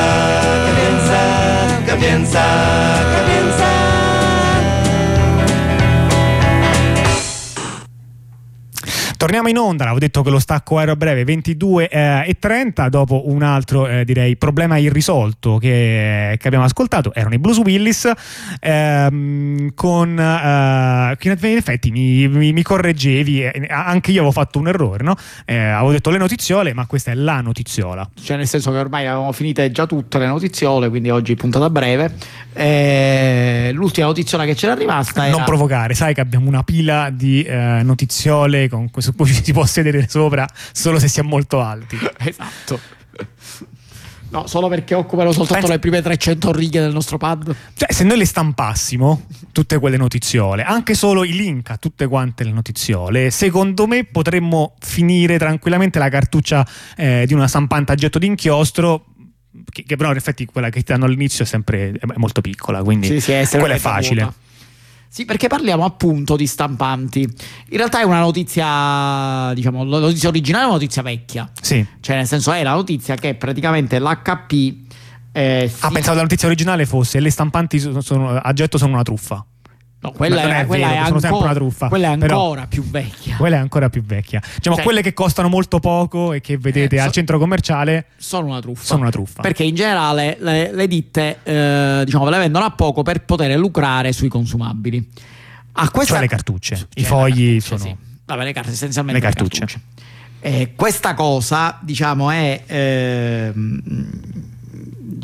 capienza, 0.67 1.83
capienza, 1.85 2.43
capienza 3.11 4.16
Torniamo 9.27 9.49
in 9.49 9.59
onda, 9.59 9.83
avevo 9.83 9.99
detto 9.99 10.23
che 10.23 10.31
lo 10.31 10.39
stacco 10.39 10.79
era 10.79 10.95
breve 10.95 11.25
22 11.25 11.89
eh, 11.89 12.29
e 12.29 12.37
30 12.39 12.89
dopo 12.89 13.29
un 13.29 13.43
altro 13.43 13.89
eh, 13.89 14.05
direi 14.05 14.37
problema 14.37 14.77
irrisolto 14.77 15.59
che, 15.59 16.37
che, 16.39 16.47
abbiamo 16.47 16.65
ascoltato, 16.65 17.13
erano 17.13 17.35
i 17.35 17.39
Blues 17.41 17.59
Willis 17.59 18.09
ehm, 18.61 19.75
con 19.75 20.17
eh, 20.17 21.17
in 21.21 21.57
effetti 21.57 21.91
mi, 21.91 22.29
mi, 22.29 22.53
mi 22.53 22.63
correggevi, 22.63 23.43
eh, 23.43 23.67
anche 23.69 24.13
io 24.13 24.19
avevo 24.19 24.31
fatto 24.31 24.61
un 24.61 24.69
errore, 24.69 25.03
no? 25.03 25.17
Eh, 25.45 25.59
avevo 25.59 25.91
detto 25.91 26.11
le 26.11 26.19
notiziole 26.19 26.73
ma 26.73 26.87
questa 26.87 27.11
è 27.11 27.15
la 27.15 27.41
notiziola. 27.41 28.09
Cioè 28.23 28.37
nel 28.37 28.47
senso 28.47 28.71
che 28.71 28.79
ormai 28.79 29.09
avevamo 29.09 29.33
finite 29.33 29.73
già 29.73 29.87
tutte 29.87 30.21
le 30.21 30.29
notiziole, 30.29 30.89
quindi 30.89 31.11
oggi 31.11 31.35
puntata 31.35 31.69
breve. 31.69 32.15
Eh, 32.53 33.71
l'ultima 33.75 34.07
notiziola 34.07 34.45
che 34.45 34.55
c'era 34.55 34.75
rimasta 34.75 35.27
era... 35.27 35.37
Non 35.37 35.45
provocare, 35.45 35.95
sai 35.95 36.15
che 36.15 36.21
abbiamo 36.21 36.47
una 36.47 36.63
pila 36.63 37.11
di 37.11 37.45
notiziole 37.83 38.69
con 38.69 38.89
questo 38.89 39.15
su 39.17 39.33
cui 39.33 39.33
si 39.33 39.53
può 39.53 39.65
sedere 39.65 40.07
sopra 40.09 40.47
solo 40.73 40.99
se 40.99 41.09
si 41.09 41.21
è 41.21 41.23
molto 41.23 41.61
alti. 41.61 41.99
esatto. 42.19 42.81
No, 44.29 44.47
solo 44.49 44.69
perché 44.69 44.95
occupano 44.95 45.31
soltanto 45.31 45.67
Penso... 45.67 45.73
le 45.73 45.79
prime 45.79 46.03
300 46.03 46.53
righe 46.53 46.81
del 46.81 46.93
nostro 46.93 47.17
pad. 47.17 47.55
Cioè, 47.75 47.93
se 47.93 48.05
noi 48.05 48.19
le 48.19 48.27
stampassimo 48.27 49.27
tutte 49.53 49.79
quelle 49.79 49.97
notiziole, 49.97 50.63
anche 50.65 50.95
solo 50.95 51.25
i 51.25 51.33
link 51.33 51.71
a 51.71 51.77
tutte 51.77 52.07
quante 52.07 52.45
le 52.45 52.51
notiziole, 52.51 53.31
secondo 53.31 53.87
me 53.87 54.05
potremmo 54.05 54.75
finire 54.81 55.39
tranquillamente 55.39 55.99
la 55.99 56.09
cartuccia 56.09 56.67
eh, 56.97 57.25
di 57.27 57.35
una 57.35 57.47
stampante 57.47 57.93
a 57.93 57.95
getto 57.95 58.19
d'inchiostro 58.19 59.07
che, 59.71 59.85
che, 59.85 59.97
però 59.97 60.11
in 60.11 60.17
effetti 60.17 60.45
quella 60.45 60.69
che 60.69 60.83
ti 60.83 60.93
danno 60.93 61.07
all'inizio 61.07 61.45
è 61.45 61.47
sempre 61.47 61.93
è 61.93 62.07
molto 62.17 62.41
piccola, 62.41 62.83
quindi 62.83 63.21
sì, 63.21 63.45
sì, 63.45 63.59
quella 63.59 63.75
è 63.75 63.79
facile. 63.79 64.23
Vuota. 64.23 64.45
Sì, 65.17 65.25
perché 65.25 65.47
parliamo 65.49 65.83
appunto 65.87 66.37
di 66.37 66.47
stampanti. 66.47 67.21
In 67.21 67.77
realtà 67.79 68.01
è 68.01 68.03
una 68.03 68.19
notizia, 68.19 69.51
diciamo, 69.55 69.83
la 69.83 69.99
notizia 69.99 70.29
originale 70.29 70.65
è 70.65 70.67
una 70.67 70.75
notizia 70.75 71.01
vecchia. 71.01 71.51
Sì. 71.59 71.83
Cioè, 72.01 72.17
nel 72.17 72.27
senso, 72.27 72.53
è 72.53 72.63
la 72.63 72.75
notizia 72.75 73.15
che 73.15 73.35
praticamente 73.35 73.99
l'HP. 73.99 74.53
Eh, 75.33 75.73
si... 75.75 75.87
Ah, 75.87 75.91
pensavo 75.91 76.17
la 76.17 76.23
notizia 76.23 76.49
originale 76.49 76.85
fosse 76.85 77.19
le 77.21 77.31
stampanti 77.31 77.79
sono, 77.79 78.03
sono, 78.03 78.37
a 78.37 78.53
getto 78.53 78.77
sono 78.77 78.93
una 78.93 79.05
truffa. 79.05 79.43
No, 80.07 80.13
quella, 80.13 80.43
è, 80.43 80.61
è, 80.63 80.67
quella 80.67 80.87
vero, 80.87 80.99
è 80.99 80.99
ancora, 80.99 81.45
una 81.45 81.55
truffa. 81.55 81.89
Quella 81.89 82.07
è 82.07 82.11
ancora 82.13 82.67
più 82.69 82.89
vecchia. 82.89 83.37
Quella 83.37 83.57
è 83.57 83.59
ancora 83.59 83.91
più 83.91 84.05
vecchia. 84.05 84.41
Diciamo, 84.55 84.77
cioè, 84.77 84.85
quelle 84.85 85.03
che 85.03 85.13
costano 85.13 85.49
molto 85.49 85.81
poco 85.81 86.33
e 86.33 86.41
che 86.41 86.59
vedete 86.59 86.95
eh, 86.95 87.01
al 87.01 87.11
centro 87.11 87.39
commerciale 87.39 88.07
sono 88.17 88.47
una 88.47 88.61
truffa. 88.61 88.85
Sono 88.85 89.01
una 89.01 89.11
truffa. 89.11 89.43
Perché 89.43 89.65
in 89.65 89.75
generale 89.75 90.37
le, 90.39 90.73
le 90.73 90.87
ditte 90.87 91.39
eh, 91.43 92.03
diciamo, 92.05 92.29
le 92.29 92.39
vendono 92.39 92.65
a 92.65 92.71
poco 92.71 93.03
per 93.03 93.25
poter 93.25 93.59
lucrare 93.59 94.13
sui 94.13 94.29
consumabili. 94.29 95.11
A 95.73 95.91
questa... 95.91 96.13
Cioè 96.13 96.23
le 96.23 96.29
cartucce, 96.29 96.77
cioè, 96.77 96.87
i 96.95 97.05
fogli 97.05 97.59
cartucce, 97.59 97.61
sono... 97.61 97.81
Sì. 97.81 97.97
Vabbè, 98.27 98.45
le 98.45 98.53
carte, 98.53 98.71
essenzialmente 98.71 99.21
le 99.21 99.27
cartucce. 99.27 99.61
Le 99.61 99.67
cartucce. 99.67 100.05
Eh, 100.39 100.73
questa 100.77 101.15
cosa, 101.15 101.79
diciamo, 101.83 102.31
è... 102.31 102.63
Eh, 102.65 103.53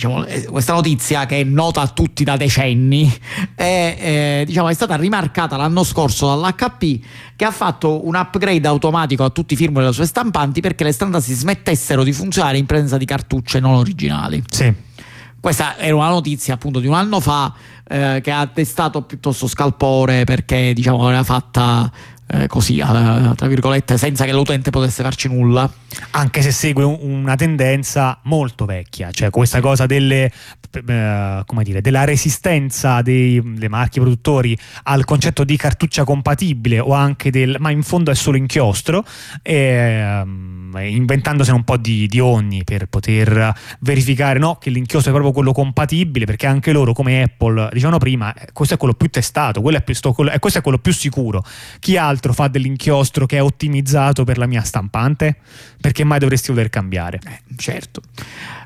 diciamo, 0.03 0.25
eh, 0.25 0.45
questa 0.47 0.73
notizia 0.73 1.27
che 1.27 1.41
è 1.41 1.45
nota 1.45 1.81
a 1.81 1.88
tutti 1.88 2.25
da 2.25 2.37
decenni 2.37 3.12
è, 3.55 3.97
eh, 3.99 4.45
diciamo, 4.45 4.69
è, 4.69 4.75
stata 4.75 4.97
rimarcata 4.97 5.57
l'anno 5.57 5.85
scorso 5.85 6.27
dall'HP 6.27 7.05
che 7.37 7.45
ha 7.45 7.51
fatto 7.51 8.07
un 8.07 8.15
upgrade 8.17 8.67
automatico 8.67 9.25
a 9.25 9.31
tutti 9.31 9.55
i 9.55 9.57
firmware 9.57 9.85
delle 9.85 9.95
sue 9.95 10.07
stampanti 10.07 10.61
perché 10.61 10.85
le 10.85 10.93
stampanti 10.93 11.33
smettessero 11.33 12.03
di 12.03 12.12
funzionare 12.12 12.59
in 12.59 12.67
presenza 12.67 12.97
di 12.97 13.05
cartucce 13.05 13.61
non 13.61 13.75
originali. 13.75 14.43
Sì. 14.49 14.73
Questa 15.41 15.77
era 15.77 15.97
una 15.97 16.09
notizia 16.09 16.55
appunto 16.55 16.79
di 16.79 16.87
un 16.87 16.95
anno 16.95 17.19
fa 17.19 17.53
eh, 17.88 18.21
che 18.23 18.31
ha 18.31 18.49
destato 18.53 19.03
piuttosto 19.03 19.49
scalpore 19.49 20.23
perché 20.23 20.73
diciamo 20.73 21.09
era 21.09 21.25
fatta 21.25 21.91
eh, 22.33 22.47
così, 22.47 22.79
tra 22.79 23.47
virgolette, 23.47 23.99
senza 23.99 24.25
che 24.25 24.33
l'utente 24.33 24.71
potesse 24.71 25.03
farci 25.03 25.29
nulla. 25.29 25.71
Anche 26.12 26.40
se 26.40 26.51
segue 26.51 26.85
un, 26.85 26.97
una 27.01 27.37
tendenza 27.37 28.18
molto 28.23 28.64
vecchia, 28.64 29.11
cioè 29.11 29.29
questa 29.29 29.61
cosa 29.61 29.85
delle, 29.85 30.33
eh, 30.73 31.45
dire, 31.62 31.81
della 31.83 32.05
resistenza 32.05 33.03
dei, 33.03 33.40
marchi 33.68 34.01
produttori 34.01 34.57
al 34.85 35.05
concetto 35.05 35.45
di 35.45 35.57
cartuccia 35.59 36.05
compatibile 36.05 36.81
o 36.81 36.95
anche 36.95 37.31
del 37.31 37.57
ma 37.59 37.71
in 37.71 37.83
fondo 37.83 38.11
è 38.11 38.14
solo 38.14 38.38
inchiostro, 38.38 39.05
e, 39.42 40.21
um, 40.23 40.75
inventandosene 40.81 41.57
un 41.57 41.64
po' 41.64 41.77
di, 41.77 42.07
di 42.07 42.18
ogni 42.18 42.64
per 42.64 42.87
poter 42.87 43.55
verificare 43.81 44.38
no, 44.38 44.57
che 44.57 44.71
l'inchiostro 44.71 45.11
è 45.11 45.14
proprio 45.14 45.35
quello 45.35 45.53
compatibile, 45.53 46.25
perché 46.25 46.47
anche 46.47 46.73
loro, 46.73 46.95
come 46.95 47.23
Apple 47.23 47.68
dicevano 47.73 47.99
prima, 47.99 48.33
eh, 48.33 48.49
questo 48.53 48.75
è 48.75 48.79
quello 48.79 48.95
più 48.95 49.11
testato, 49.11 49.61
quello 49.61 49.77
è 49.77 49.83
più, 49.83 49.95
questo 50.38 50.59
è 50.59 50.62
quello 50.62 50.79
più 50.79 50.92
sicuro. 50.92 51.45
Chi 51.79 51.99
altro 52.22 52.32
fa 52.32 52.46
dell'inchiostro 52.46 53.26
che 53.26 53.38
è 53.38 53.42
ottimizzato 53.42 54.22
per 54.22 54.38
la 54.38 54.46
mia 54.46 54.62
stampante? 54.62 55.38
Perché 55.80 56.04
mai 56.04 56.20
dovresti 56.20 56.52
voler 56.52 56.68
cambiare? 56.68 57.18
Eh, 57.26 57.56
certo. 57.56 58.00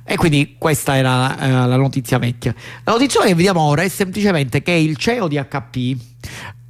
E 0.05 0.17
quindi 0.17 0.57
questa 0.59 0.97
era 0.97 1.39
eh, 1.39 1.51
la 1.51 1.77
notizia 1.77 2.19
vecchia. 2.19 2.55
La 2.85 2.93
notizia 2.93 3.23
che 3.23 3.35
vediamo 3.35 3.63
ora 3.63 3.83
è 3.83 3.89
semplicemente 3.89 4.63
che 4.63 4.73
il 4.73 4.97
CEO 4.97 5.27
di 5.27 5.37
HP 5.37 5.97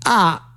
ha, 0.04 0.54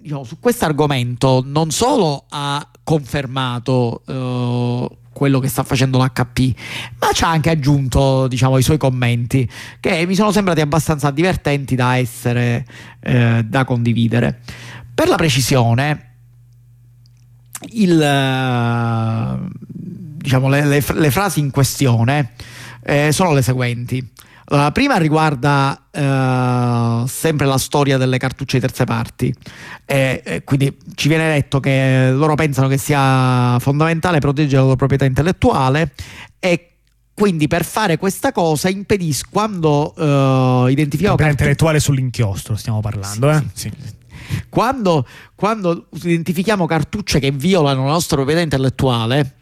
diciamo, 0.00 0.24
su 0.24 0.40
questo 0.40 0.64
argomento 0.64 1.42
non 1.46 1.70
solo 1.70 2.24
ha 2.28 2.68
confermato 2.82 4.02
eh, 4.06 4.96
quello 5.14 5.38
che 5.38 5.48
sta 5.48 5.62
facendo 5.62 5.96
l'HP, 5.96 6.58
ma 6.98 7.12
ci 7.12 7.24
ha 7.24 7.30
anche 7.30 7.48
aggiunto 7.48 8.26
diciamo, 8.26 8.58
i 8.58 8.62
suoi 8.62 8.76
commenti 8.76 9.48
che 9.80 10.04
mi 10.06 10.14
sono 10.14 10.32
sembrati 10.32 10.60
abbastanza 10.60 11.10
divertenti 11.10 11.76
da 11.76 11.96
essere 11.96 12.66
eh, 13.00 13.42
da 13.46 13.64
condividere. 13.64 14.40
Per 14.94 15.08
la 15.08 15.16
precisione, 15.16 16.12
il, 17.70 17.96
diciamo, 20.16 20.48
le, 20.48 20.64
le, 20.64 20.84
le, 20.94 21.10
frasi 21.10 21.40
in 21.40 21.50
questione 21.50 22.32
eh, 22.82 23.12
sono 23.12 23.32
le 23.32 23.42
seguenti. 23.42 24.12
La 24.48 24.72
prima 24.72 24.96
riguarda 24.96 25.88
eh, 25.90 27.08
sempre 27.08 27.46
la 27.46 27.56
storia 27.56 27.96
delle 27.96 28.18
cartucce 28.18 28.58
di 28.58 28.66
terze 28.66 28.84
parti, 28.84 29.34
e, 29.86 30.22
e 30.24 30.44
quindi 30.44 30.76
ci 30.94 31.08
viene 31.08 31.32
detto 31.32 31.60
che 31.60 32.10
loro 32.12 32.34
pensano 32.34 32.68
che 32.68 32.76
sia 32.76 33.58
fondamentale 33.58 34.18
proteggere 34.18 34.56
la 34.56 34.62
loro 34.62 34.76
proprietà 34.76 35.06
intellettuale 35.06 35.92
e 36.38 36.68
quindi 37.14 37.46
per 37.46 37.64
fare 37.64 37.96
questa 37.96 38.32
cosa 38.32 38.68
impedisco 38.68 39.28
quando 39.30 39.94
uh, 39.96 40.66
identifichiamo 40.66 41.14
proprietà 41.14 41.42
intellettuale 41.42 41.78
sull'inchiostro 41.78 42.56
stiamo 42.56 42.80
parlando 42.80 43.32
sì, 43.32 43.38
eh? 43.38 43.44
sì. 43.52 43.72
Sì. 43.80 44.03
Quando, 44.48 45.06
quando 45.34 45.88
identifichiamo 45.92 46.66
cartucce 46.66 47.18
che 47.18 47.30
violano 47.30 47.84
la 47.84 47.92
nostra 47.92 48.16
proprietà 48.16 48.42
intellettuale 48.42 49.36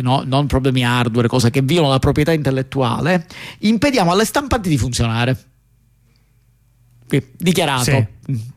no, 0.00 0.22
non 0.24 0.46
problemi 0.46 0.84
hardware, 0.84 1.28
cose 1.28 1.50
che 1.50 1.62
violano 1.62 1.92
la 1.92 1.98
proprietà 1.98 2.32
intellettuale, 2.32 3.26
impediamo 3.58 4.10
alle 4.10 4.24
stampanti 4.24 4.68
di 4.68 4.78
funzionare. 4.78 5.38
Dichiarato. 7.36 8.08
Sì. 8.26 8.52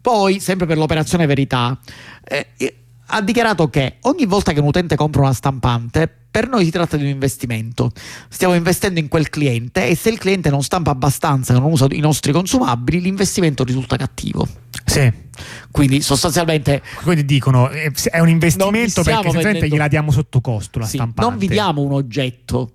Poi, 0.00 0.40
sempre 0.40 0.66
per 0.66 0.78
l'operazione 0.78 1.26
verità, 1.26 1.78
eh, 2.24 2.46
ha 3.10 3.22
dichiarato 3.22 3.68
che 3.70 3.96
ogni 4.02 4.26
volta 4.26 4.52
che 4.52 4.60
un 4.60 4.66
utente 4.66 4.96
compra 4.96 5.22
una 5.22 5.32
stampante, 5.32 6.12
per 6.30 6.48
noi 6.48 6.64
si 6.64 6.70
tratta 6.70 6.96
di 6.96 7.04
un 7.04 7.08
investimento. 7.08 7.90
Stiamo 8.28 8.54
investendo 8.54 9.00
in 9.00 9.08
quel 9.08 9.30
cliente 9.30 9.88
e 9.88 9.96
se 9.96 10.10
il 10.10 10.18
cliente 10.18 10.50
non 10.50 10.62
stampa 10.62 10.90
abbastanza 10.90 11.54
e 11.54 11.58
non 11.58 11.70
usa 11.70 11.86
i 11.90 12.00
nostri 12.00 12.32
consumabili, 12.32 13.00
l'investimento 13.00 13.64
risulta 13.64 13.96
cattivo. 13.96 14.46
Sì. 14.84 15.10
Quindi 15.70 16.02
sostanzialmente... 16.02 16.82
Quindi 17.02 17.24
dicono 17.24 17.70
eh, 17.70 17.90
è 18.10 18.20
un 18.20 18.28
investimento 18.28 19.02
perché 19.02 19.22
semplicemente 19.22 19.68
gliela 19.68 19.88
diamo 19.88 20.10
sotto 20.10 20.40
costo 20.40 20.78
la 20.78 20.86
sì, 20.86 20.96
stampante. 20.96 21.30
Non 21.30 21.38
vi 21.38 21.48
diamo 21.48 21.82
un 21.82 21.92
oggetto. 21.92 22.72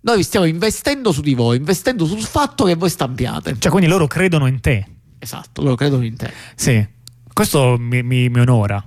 Noi 0.00 0.22
stiamo 0.22 0.44
investendo 0.44 1.12
su 1.12 1.22
di 1.22 1.34
voi, 1.34 1.56
investendo 1.56 2.04
sul 2.04 2.20
fatto 2.20 2.64
che 2.64 2.74
voi 2.74 2.90
stampiate. 2.90 3.56
Cioè, 3.58 3.70
quindi 3.70 3.88
loro 3.88 4.06
credono 4.06 4.46
in 4.46 4.60
te. 4.60 4.86
Esatto, 5.18 5.62
loro 5.62 5.74
credono 5.74 6.04
in 6.04 6.16
te. 6.16 6.30
Sì. 6.54 6.86
Questo 7.32 7.76
mi, 7.78 8.02
mi, 8.02 8.28
mi 8.28 8.40
onora. 8.40 8.86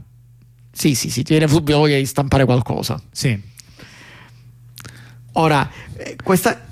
Sì, 0.78 0.94
sì, 0.94 1.10
sì, 1.10 1.24
ti 1.24 1.32
viene 1.32 1.48
subito 1.48 1.80
voglia 1.80 1.98
di 1.98 2.06
stampare 2.06 2.46
qualcosa. 2.46 3.02
Sì. 3.12 3.42
Ora, 5.34 5.68
eh, 5.96 6.16
questa, 6.24 6.68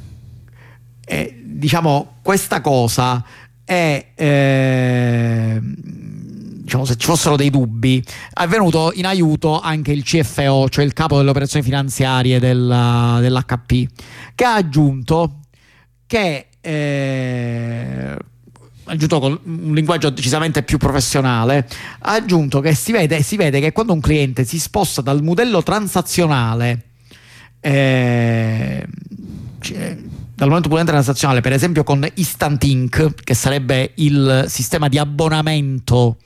eh, 1.04 1.42
diciamo, 1.44 2.18
questa 2.22 2.62
cosa 2.62 3.26
è, 3.64 4.12
eh, 4.14 5.60
diciamo, 5.60 6.86
se 6.86 6.98
ci 6.98 7.08
fossero 7.08 7.36
dei 7.36 7.50
dubbi, 7.50 8.04
è 8.32 8.46
venuto 8.46 8.92
in 8.94 9.08
aiuto 9.08 9.60
anche 9.60 9.92
il 9.92 10.04
CFO, 10.04 10.70
cioè 10.70 10.86
il 10.86 10.94
capo 10.94 11.18
delle 11.18 11.32
operazioni 11.32 11.66
finanziarie 11.66 12.40
della, 12.40 13.18
dell'HP, 13.20 13.90
che 14.36 14.44
ha 14.46 14.54
aggiunto 14.54 15.40
che 16.06 16.50
eh, 16.62 18.18
aggiunto 18.86 19.20
con 19.20 19.40
un 19.44 19.74
linguaggio 19.74 20.10
decisamente 20.10 20.64
più 20.64 20.78
professionale, 20.78 21.68
ha 22.00 22.14
aggiunto 22.14 22.60
che 22.60 22.74
si 22.74 22.92
vede, 22.92 23.22
si 23.22 23.36
vede 23.36 23.60
che 23.60 23.72
quando 23.72 23.94
un 23.94 24.02
cliente 24.02 24.46
si 24.46 24.60
sposta 24.60 25.02
dal 25.02 25.24
modello 25.24 25.64
transazionale 25.64 26.84
eh, 27.60 28.86
dal 30.36 30.48
momento 30.48 30.68
puramente 30.68 30.92
transazionale, 30.92 31.42
per 31.42 31.54
esempio 31.54 31.84
con 31.84 32.06
Instant 32.16 32.64
Ink, 32.64 33.24
che 33.24 33.34
sarebbe 33.34 33.94
il 33.96 34.46
sistema 34.48 34.90
di 34.90 34.98
abbonamento 34.98 36.18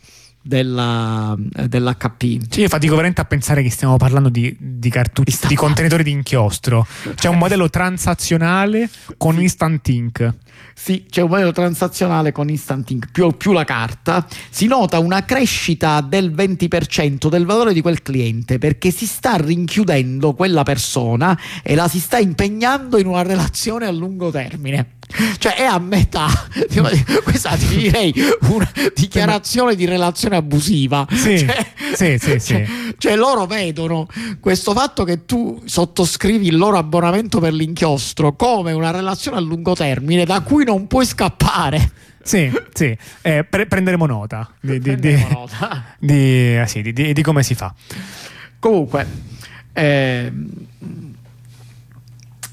della, 0.42 1.36
dell'HP. 1.38 2.50
Sì, 2.50 2.62
io 2.62 2.68
fatico 2.68 2.96
veramente 2.96 3.22
a 3.22 3.26
pensare 3.26 3.62
che 3.62 3.70
stiamo 3.70 3.98
parlando 3.98 4.30
di, 4.30 4.56
di 4.60 4.90
cartucce, 4.90 5.48
di 5.48 5.56
contenitori 5.56 6.04
di 6.04 6.12
inchiostro. 6.12 6.88
C'è 7.16 7.28
un 7.28 7.38
modello 7.38 7.70
transazionale 7.70 8.90
con 9.18 9.36
sì. 9.36 9.42
Instant 9.42 9.88
Ink. 9.90 10.34
Sì, 10.74 11.06
c'è 11.10 11.22
un 11.22 11.30
modello 11.30 11.52
transazionale 11.52 12.32
con 12.32 12.50
Instant 12.50 12.90
Ink 12.90 13.12
più, 13.12 13.36
più 13.36 13.52
la 13.52 13.66
carta. 13.66 14.26
Si 14.50 14.66
nota 14.68 15.00
una 15.00 15.26
crescita 15.26 16.02
del 16.02 16.32
20% 16.32 17.28
del 17.28 17.46
valore 17.46 17.74
di 17.74 17.82
quel 17.82 18.02
cliente 18.02 18.58
perché 18.58 18.92
si 18.92 19.06
sta 19.06 19.36
rinchiudendo 19.36 20.34
quella 20.34 20.64
persona 20.64 21.38
e 21.62 21.76
la 21.76 21.88
si 21.88 22.00
sta 22.00 22.18
impegnando 22.18 22.98
in 22.98 23.08
una 23.08 23.24
relazione 23.24 23.86
a 23.86 23.92
lungo 23.92 24.32
termine 24.32 24.98
cioè 25.38 25.56
è 25.56 25.64
a 25.64 25.80
metà. 25.80 26.28
Questa 27.24 27.56
ti 27.56 27.68
direi 27.68 28.14
una 28.42 28.72
dichiarazione 28.96 29.76
di 29.76 29.86
relazione 29.86 30.36
abusiva. 30.36 31.08
Sì, 31.10 31.40
cioè, 31.40 31.74
sì, 31.94 32.18
sì, 32.20 32.40
cioè, 32.40 32.68
cioè, 32.98 33.16
loro 33.16 33.46
vedono 33.46 34.08
questo 34.40 34.74
fatto 34.74 35.04
che 35.04 35.26
tu 35.26 35.62
sottoscrivi 35.66 36.48
il 36.48 36.58
loro 36.58 36.78
abbonamento 36.78 37.40
per 37.40 37.54
l'inchiostro 37.54 38.36
come 38.36 38.72
una 38.72 38.92
relazione 38.92 39.38
a 39.38 39.42
lungo 39.42 39.74
termine 39.74 40.26
da 40.26 40.42
cui 40.42 40.64
non 40.64 40.88
puoi 40.88 41.06
scappare. 41.06 41.92
Sì, 42.22 42.52
sì. 42.74 42.96
Eh, 43.22 43.44
pre- 43.44 43.66
prenderemo 43.66 44.06
nota 44.06 44.50
di, 44.60 44.80
prenderemo 44.80 45.28
di, 45.28 45.34
nota. 45.34 45.96
Di, 45.98 46.56
eh, 46.56 47.14
di, 47.14 47.24
come 47.24 47.42
si 47.42 47.56
fa. 47.56 47.74
Comunque 48.60 49.08
eh, 49.74 50.32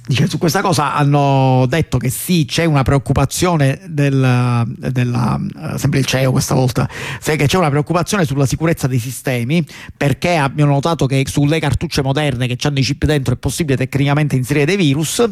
Dice, 0.09 0.29
su 0.29 0.39
questa 0.39 0.61
cosa 0.61 0.95
hanno 0.95 1.67
detto 1.69 1.99
che 1.99 2.11
sì, 2.11 2.45
c'è 2.45 2.65
una 2.65 2.85
preoccupazione 2.85 3.81
del, 3.89 4.65
della, 4.77 5.41
sempre 5.75 5.99
il 5.99 6.07
CEO 6.07 6.31
questa 6.31 6.55
volta, 6.55 6.89
che 7.21 7.37
c'è 7.37 7.57
una 7.57 7.71
preoccupazione 7.71 8.25
sulla 8.25 8.47
sicurezza 8.47 8.87
dei 8.87 9.01
sistemi 9.01 9.67
perché 9.97 10.37
abbiamo 10.37 10.75
notato 10.75 11.07
che 11.07 11.25
sulle 11.29 11.59
cartucce 11.59 12.03
moderne 12.03 12.47
che 12.47 12.57
hanno 12.69 12.79
i 12.79 12.83
chip 12.83 13.05
dentro 13.05 13.35
è 13.35 13.37
possibile 13.37 13.77
tecnicamente 13.77 14.37
inserire 14.37 14.65
dei 14.65 14.77
virus, 14.77 15.29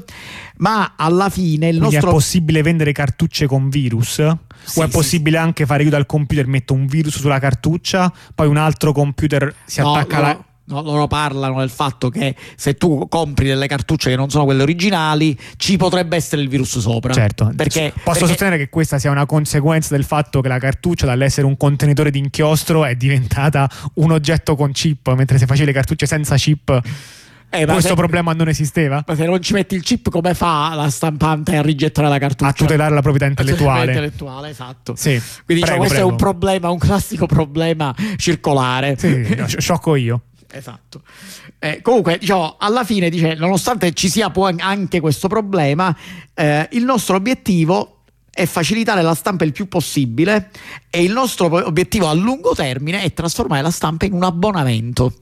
ma 0.56 0.94
alla 0.96 1.28
fine 1.28 1.68
il 1.68 1.78
Quindi 1.78 1.94
nostro... 1.94 2.10
è 2.10 2.12
possibile 2.12 2.62
vendere 2.62 2.90
cartucce 2.90 3.46
con 3.46 3.68
virus? 3.68 4.14
Sì, 4.64 4.80
o 4.80 4.82
è 4.82 4.88
possibile 4.88 5.36
sì. 5.36 5.42
anche 5.44 5.66
fare 5.66 5.84
io 5.84 5.90
dal 5.90 6.06
computer 6.06 6.48
metto 6.48 6.74
un 6.74 6.86
virus 6.86 7.18
sulla 7.20 7.38
cartuccia, 7.38 8.12
poi 8.34 8.48
un 8.48 8.56
altro 8.56 8.90
computer 8.90 9.54
si 9.64 9.80
no, 9.80 9.94
attacca 9.94 10.16
alla... 10.16 10.32
No 10.32 10.44
No, 10.66 10.80
loro 10.80 11.06
parlano 11.06 11.58
del 11.58 11.68
fatto 11.68 12.08
che 12.08 12.34
se 12.56 12.74
tu 12.74 13.06
compri 13.08 13.46
delle 13.46 13.66
cartucce 13.66 14.08
che 14.08 14.16
non 14.16 14.30
sono 14.30 14.44
quelle 14.44 14.62
originali, 14.62 15.38
ci 15.56 15.76
potrebbe 15.76 16.16
essere 16.16 16.40
il 16.40 16.48
virus 16.48 16.78
sopra. 16.78 17.12
Certo, 17.12 17.52
perché, 17.54 17.92
posso 17.92 18.20
perché... 18.20 18.26
sostenere 18.26 18.56
che 18.56 18.70
questa 18.70 18.98
sia 18.98 19.10
una 19.10 19.26
conseguenza 19.26 19.94
del 19.94 20.04
fatto 20.04 20.40
che 20.40 20.48
la 20.48 20.58
cartuccia, 20.58 21.04
dall'essere 21.04 21.46
un 21.46 21.58
contenitore 21.58 22.10
di 22.10 22.18
inchiostro, 22.18 22.86
è 22.86 22.94
diventata 22.94 23.68
un 23.94 24.12
oggetto 24.12 24.56
con 24.56 24.72
chip, 24.72 25.12
mentre 25.14 25.36
se 25.36 25.44
facevi 25.44 25.66
le 25.66 25.72
cartucce 25.72 26.06
senza 26.06 26.36
chip. 26.36 26.80
Eh, 27.50 27.66
questo 27.66 27.88
se, 27.90 27.94
problema 27.94 28.32
non 28.32 28.48
esisteva? 28.48 29.04
Ma 29.06 29.14
se 29.14 29.26
non 29.26 29.40
ci 29.40 29.52
metti 29.52 29.76
il 29.76 29.82
chip, 29.82 30.08
come 30.08 30.34
fa 30.34 30.74
la 30.74 30.90
stampante 30.90 31.56
a 31.56 31.62
rigettare 31.62 32.08
la 32.08 32.18
cartuccia? 32.18 32.50
A 32.50 32.52
tutelare 32.54 32.94
la 32.94 33.02
proprietà 33.02 33.26
intellettuale. 33.26 33.92
Intellettuale, 33.92 34.48
esatto. 34.48 34.94
Sì, 34.96 35.20
Quindi 35.44 35.62
prego, 35.62 35.62
diciamo, 35.62 35.78
questo 35.78 35.94
prego. 35.94 36.08
è 36.08 36.10
un 36.10 36.16
problema, 36.16 36.70
un 36.70 36.78
classico 36.78 37.26
problema 37.26 37.94
circolare. 38.16 38.96
Sì, 38.98 39.44
sciocco 39.58 39.94
io. 39.94 40.22
Esatto. 40.56 41.02
Eh, 41.58 41.82
comunque, 41.82 42.16
diciamo, 42.18 42.56
alla 42.58 42.84
fine, 42.84 43.10
dice, 43.10 43.34
nonostante 43.34 43.92
ci 43.92 44.08
sia 44.08 44.32
anche 44.58 45.00
questo 45.00 45.26
problema, 45.26 45.94
eh, 46.32 46.68
il 46.72 46.84
nostro 46.84 47.16
obiettivo 47.16 48.02
è 48.30 48.46
facilitare 48.46 49.02
la 49.02 49.14
stampa 49.14 49.44
il 49.44 49.52
più 49.52 49.68
possibile 49.68 50.50
e 50.90 51.02
il 51.02 51.12
nostro 51.12 51.46
obiettivo 51.46 52.08
a 52.08 52.12
lungo 52.12 52.52
termine 52.54 53.02
è 53.02 53.12
trasformare 53.12 53.62
la 53.62 53.70
stampa 53.70 54.06
in 54.06 54.12
un 54.12 54.22
abbonamento. 54.22 55.12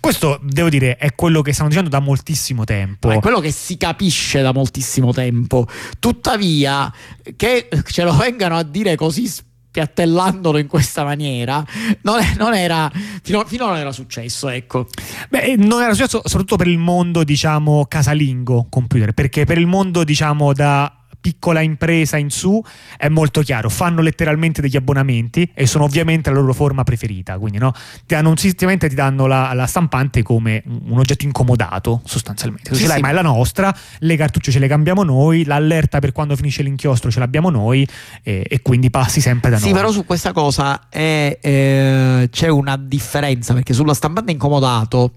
Questo 0.00 0.40
devo 0.42 0.68
dire 0.68 0.96
è 0.96 1.14
quello 1.14 1.40
che 1.40 1.52
stiamo 1.52 1.68
dicendo 1.68 1.90
da 1.90 2.00
moltissimo 2.00 2.64
tempo. 2.64 3.10
È 3.10 3.20
quello 3.20 3.40
che 3.40 3.52
si 3.52 3.76
capisce 3.76 4.42
da 4.42 4.52
moltissimo 4.52 5.12
tempo. 5.12 5.66
Tuttavia, 6.00 6.92
che 7.36 7.68
ce 7.86 8.02
lo 8.02 8.14
vengano 8.14 8.56
a 8.56 8.62
dire 8.62 8.96
così 8.96 9.28
piattellandolo 9.70 10.58
in 10.58 10.66
questa 10.66 11.04
maniera 11.04 11.64
non, 12.02 12.20
non 12.36 12.54
era 12.54 12.90
fino, 13.22 13.44
fino 13.44 13.66
non 13.66 13.76
era 13.76 13.92
successo 13.92 14.48
ecco. 14.48 14.86
Beh 15.28 15.56
non 15.56 15.82
era 15.82 15.94
successo 15.94 16.22
soprattutto 16.24 16.56
per 16.56 16.68
il 16.68 16.78
mondo 16.78 17.24
diciamo 17.24 17.86
casalingo 17.86 18.66
computer 18.68 19.12
perché 19.12 19.44
per 19.44 19.58
il 19.58 19.66
mondo 19.66 20.04
diciamo 20.04 20.52
da 20.52 20.99
piccola 21.20 21.60
impresa 21.60 22.16
in 22.16 22.30
su 22.30 22.62
è 22.96 23.08
molto 23.08 23.42
chiaro, 23.42 23.68
fanno 23.68 24.00
letteralmente 24.00 24.60
degli 24.60 24.76
abbonamenti 24.76 25.50
e 25.54 25.66
sono 25.66 25.84
ovviamente 25.84 26.30
la 26.30 26.40
loro 26.40 26.54
forma 26.54 26.82
preferita, 26.82 27.38
quindi 27.38 27.58
no? 27.58 27.72
ti 27.72 28.14
danno 28.14 28.30
un 28.30 28.36
sistemamente 28.36 28.88
ti 28.88 28.94
danno 28.94 29.26
la, 29.26 29.52
la, 29.52 29.66
stampante 29.66 30.22
come 30.22 30.62
un 30.64 30.98
oggetto 30.98 31.24
incomodato 31.24 32.00
sostanzialmente, 32.04 32.74
sì, 32.74 32.86
sì. 32.86 33.00
ma 33.00 33.10
è 33.10 33.12
la 33.12 33.22
nostra, 33.22 33.74
le 33.98 34.16
cartucce 34.16 34.50
ce 34.50 34.58
le 34.58 34.68
cambiamo 34.68 35.02
noi, 35.02 35.44
l'allerta 35.44 35.98
per 35.98 36.12
quando 36.12 36.34
finisce 36.36 36.62
l'inchiostro 36.62 37.10
ce 37.10 37.18
l'abbiamo 37.18 37.50
noi 37.50 37.86
e, 38.22 38.44
e 38.48 38.62
quindi 38.62 38.90
passi 38.90 39.20
sempre 39.20 39.50
da 39.50 39.58
noi. 39.58 39.68
Sì, 39.68 39.72
però 39.74 39.90
su 39.92 40.04
questa 40.04 40.32
cosa 40.32 40.88
è, 40.88 41.38
eh, 41.40 42.28
c'è 42.30 42.48
una 42.48 42.76
differenza 42.76 43.52
perché 43.52 43.74
sulla 43.74 43.94
stampante 43.94 44.32
incomodato 44.32 45.12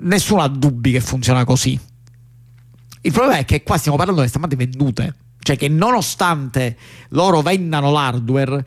nessuno 0.00 0.42
ha 0.42 0.48
dubbi 0.48 0.92
che 0.92 1.00
funziona 1.00 1.44
così. 1.44 1.78
Il 3.00 3.12
problema 3.12 3.38
è 3.38 3.44
che 3.44 3.62
qua 3.62 3.78
stiamo 3.78 3.96
parlando 3.96 4.22
di 4.22 4.28
stampante 4.28 4.56
vendute 4.56 5.14
cioè 5.48 5.56
che 5.56 5.68
nonostante 5.68 6.76
loro 7.10 7.40
vendano 7.40 7.90
l'hardware, 7.90 8.66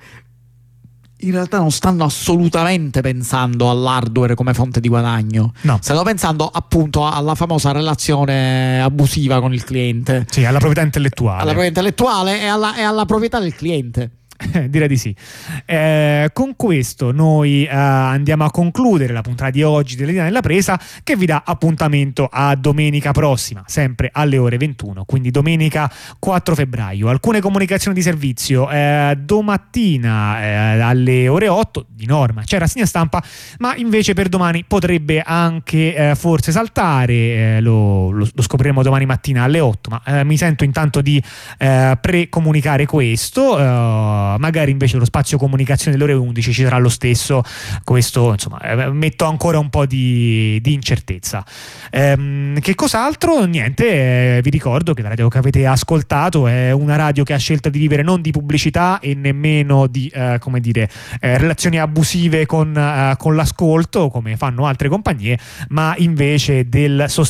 in 1.17 1.31
realtà 1.31 1.59
non 1.59 1.69
stanno 1.69 2.03
assolutamente 2.05 3.01
pensando 3.01 3.69
all'hardware 3.69 4.33
come 4.33 4.55
fonte 4.55 4.79
di 4.79 4.87
guadagno. 4.87 5.53
No. 5.61 5.77
Stanno 5.79 6.01
pensando 6.01 6.49
appunto 6.51 7.05
alla 7.05 7.35
famosa 7.35 7.71
relazione 7.71 8.81
abusiva 8.81 9.39
con 9.39 9.53
il 9.53 9.63
cliente. 9.63 10.25
Sì, 10.27 10.43
alla 10.43 10.57
proprietà 10.57 10.81
intellettuale. 10.81 11.41
Alla 11.43 11.51
proprietà 11.51 11.79
intellettuale 11.81 12.41
e 12.41 12.45
alla, 12.47 12.75
e 12.75 12.81
alla 12.81 13.05
proprietà 13.05 13.39
del 13.39 13.53
cliente. 13.53 14.09
direi 14.67 14.87
di 14.87 14.97
sì. 14.97 15.15
Eh, 15.65 16.29
con 16.33 16.55
questo 16.55 17.11
noi 17.11 17.65
eh, 17.65 17.69
andiamo 17.69 18.43
a 18.43 18.51
concludere 18.51 19.13
la 19.13 19.21
puntata 19.21 19.49
di 19.51 19.63
oggi 19.63 19.95
dell'Idea 19.95 20.23
nella 20.23 20.41
presa 20.41 20.79
che 21.03 21.15
vi 21.15 21.25
dà 21.25 21.43
appuntamento 21.45 22.27
a 22.31 22.55
domenica 22.55 23.11
prossima, 23.11 23.63
sempre 23.67 24.09
alle 24.11 24.37
ore 24.37 24.57
21, 24.57 25.05
quindi 25.05 25.31
domenica 25.31 25.91
4 26.19 26.55
febbraio. 26.55 27.09
Alcune 27.09 27.39
comunicazioni 27.39 27.95
di 27.95 28.01
servizio 28.01 28.69
eh, 28.69 29.17
domattina 29.19 30.41
eh, 30.41 30.79
alle 30.81 31.27
ore 31.27 31.47
8 31.47 31.85
di 31.89 32.05
norma 32.05 32.43
c'è 32.43 32.57
rassegna 32.57 32.85
stampa, 32.85 33.23
ma 33.59 33.75
invece 33.75 34.13
per 34.13 34.29
domani 34.29 34.63
potrebbe 34.65 35.21
anche 35.21 35.95
eh, 35.95 36.15
forse 36.15 36.51
saltare, 36.51 37.13
eh, 37.13 37.61
lo, 37.61 38.09
lo, 38.11 38.27
lo, 38.31 38.41
scopriremo 38.41 38.81
domani 38.81 39.05
mattina 39.05 39.43
alle 39.43 39.59
8, 39.59 39.89
ma 39.89 40.23
mi 40.23 40.37
sento 40.37 40.63
intanto 40.63 41.01
di 41.01 41.21
pre-comunicare 41.57 42.85
questo 42.85 43.57
magari 44.37 44.71
invece 44.71 44.97
lo 44.97 45.05
spazio 45.05 45.37
comunicazione 45.37 45.97
delle 45.97 46.11
ore 46.11 46.21
11 46.21 46.53
ci 46.53 46.63
sarà 46.63 46.77
lo 46.77 46.89
stesso, 46.89 47.43
questo 47.83 48.31
insomma 48.31 48.59
eh, 48.61 48.91
metto 48.91 49.25
ancora 49.25 49.59
un 49.59 49.69
po' 49.69 49.85
di, 49.85 50.59
di 50.61 50.73
incertezza. 50.73 51.43
Ehm, 51.89 52.59
che 52.59 52.75
cos'altro? 52.75 53.45
Niente, 53.45 54.37
eh, 54.37 54.41
vi 54.41 54.49
ricordo 54.49 54.93
che 54.93 55.01
la 55.01 55.09
radio 55.09 55.27
che 55.27 55.37
avete 55.37 55.65
ascoltato 55.65 56.47
è 56.47 56.71
una 56.71 56.95
radio 56.95 57.23
che 57.23 57.33
ha 57.33 57.37
scelto 57.37 57.69
di 57.69 57.79
vivere 57.79 58.03
non 58.03 58.21
di 58.21 58.31
pubblicità 58.31 58.99
e 58.99 59.15
nemmeno 59.15 59.87
di 59.87 60.07
eh, 60.07 60.37
come 60.39 60.59
dire, 60.59 60.89
eh, 61.19 61.37
relazioni 61.37 61.79
abusive 61.79 62.45
con, 62.45 62.75
eh, 62.75 63.15
con 63.17 63.35
l'ascolto 63.35 64.09
come 64.09 64.37
fanno 64.37 64.65
altre 64.65 64.89
compagnie, 64.89 65.37
ma 65.69 65.93
invece 65.97 66.67
del 66.67 67.05
sostegno 67.07 67.29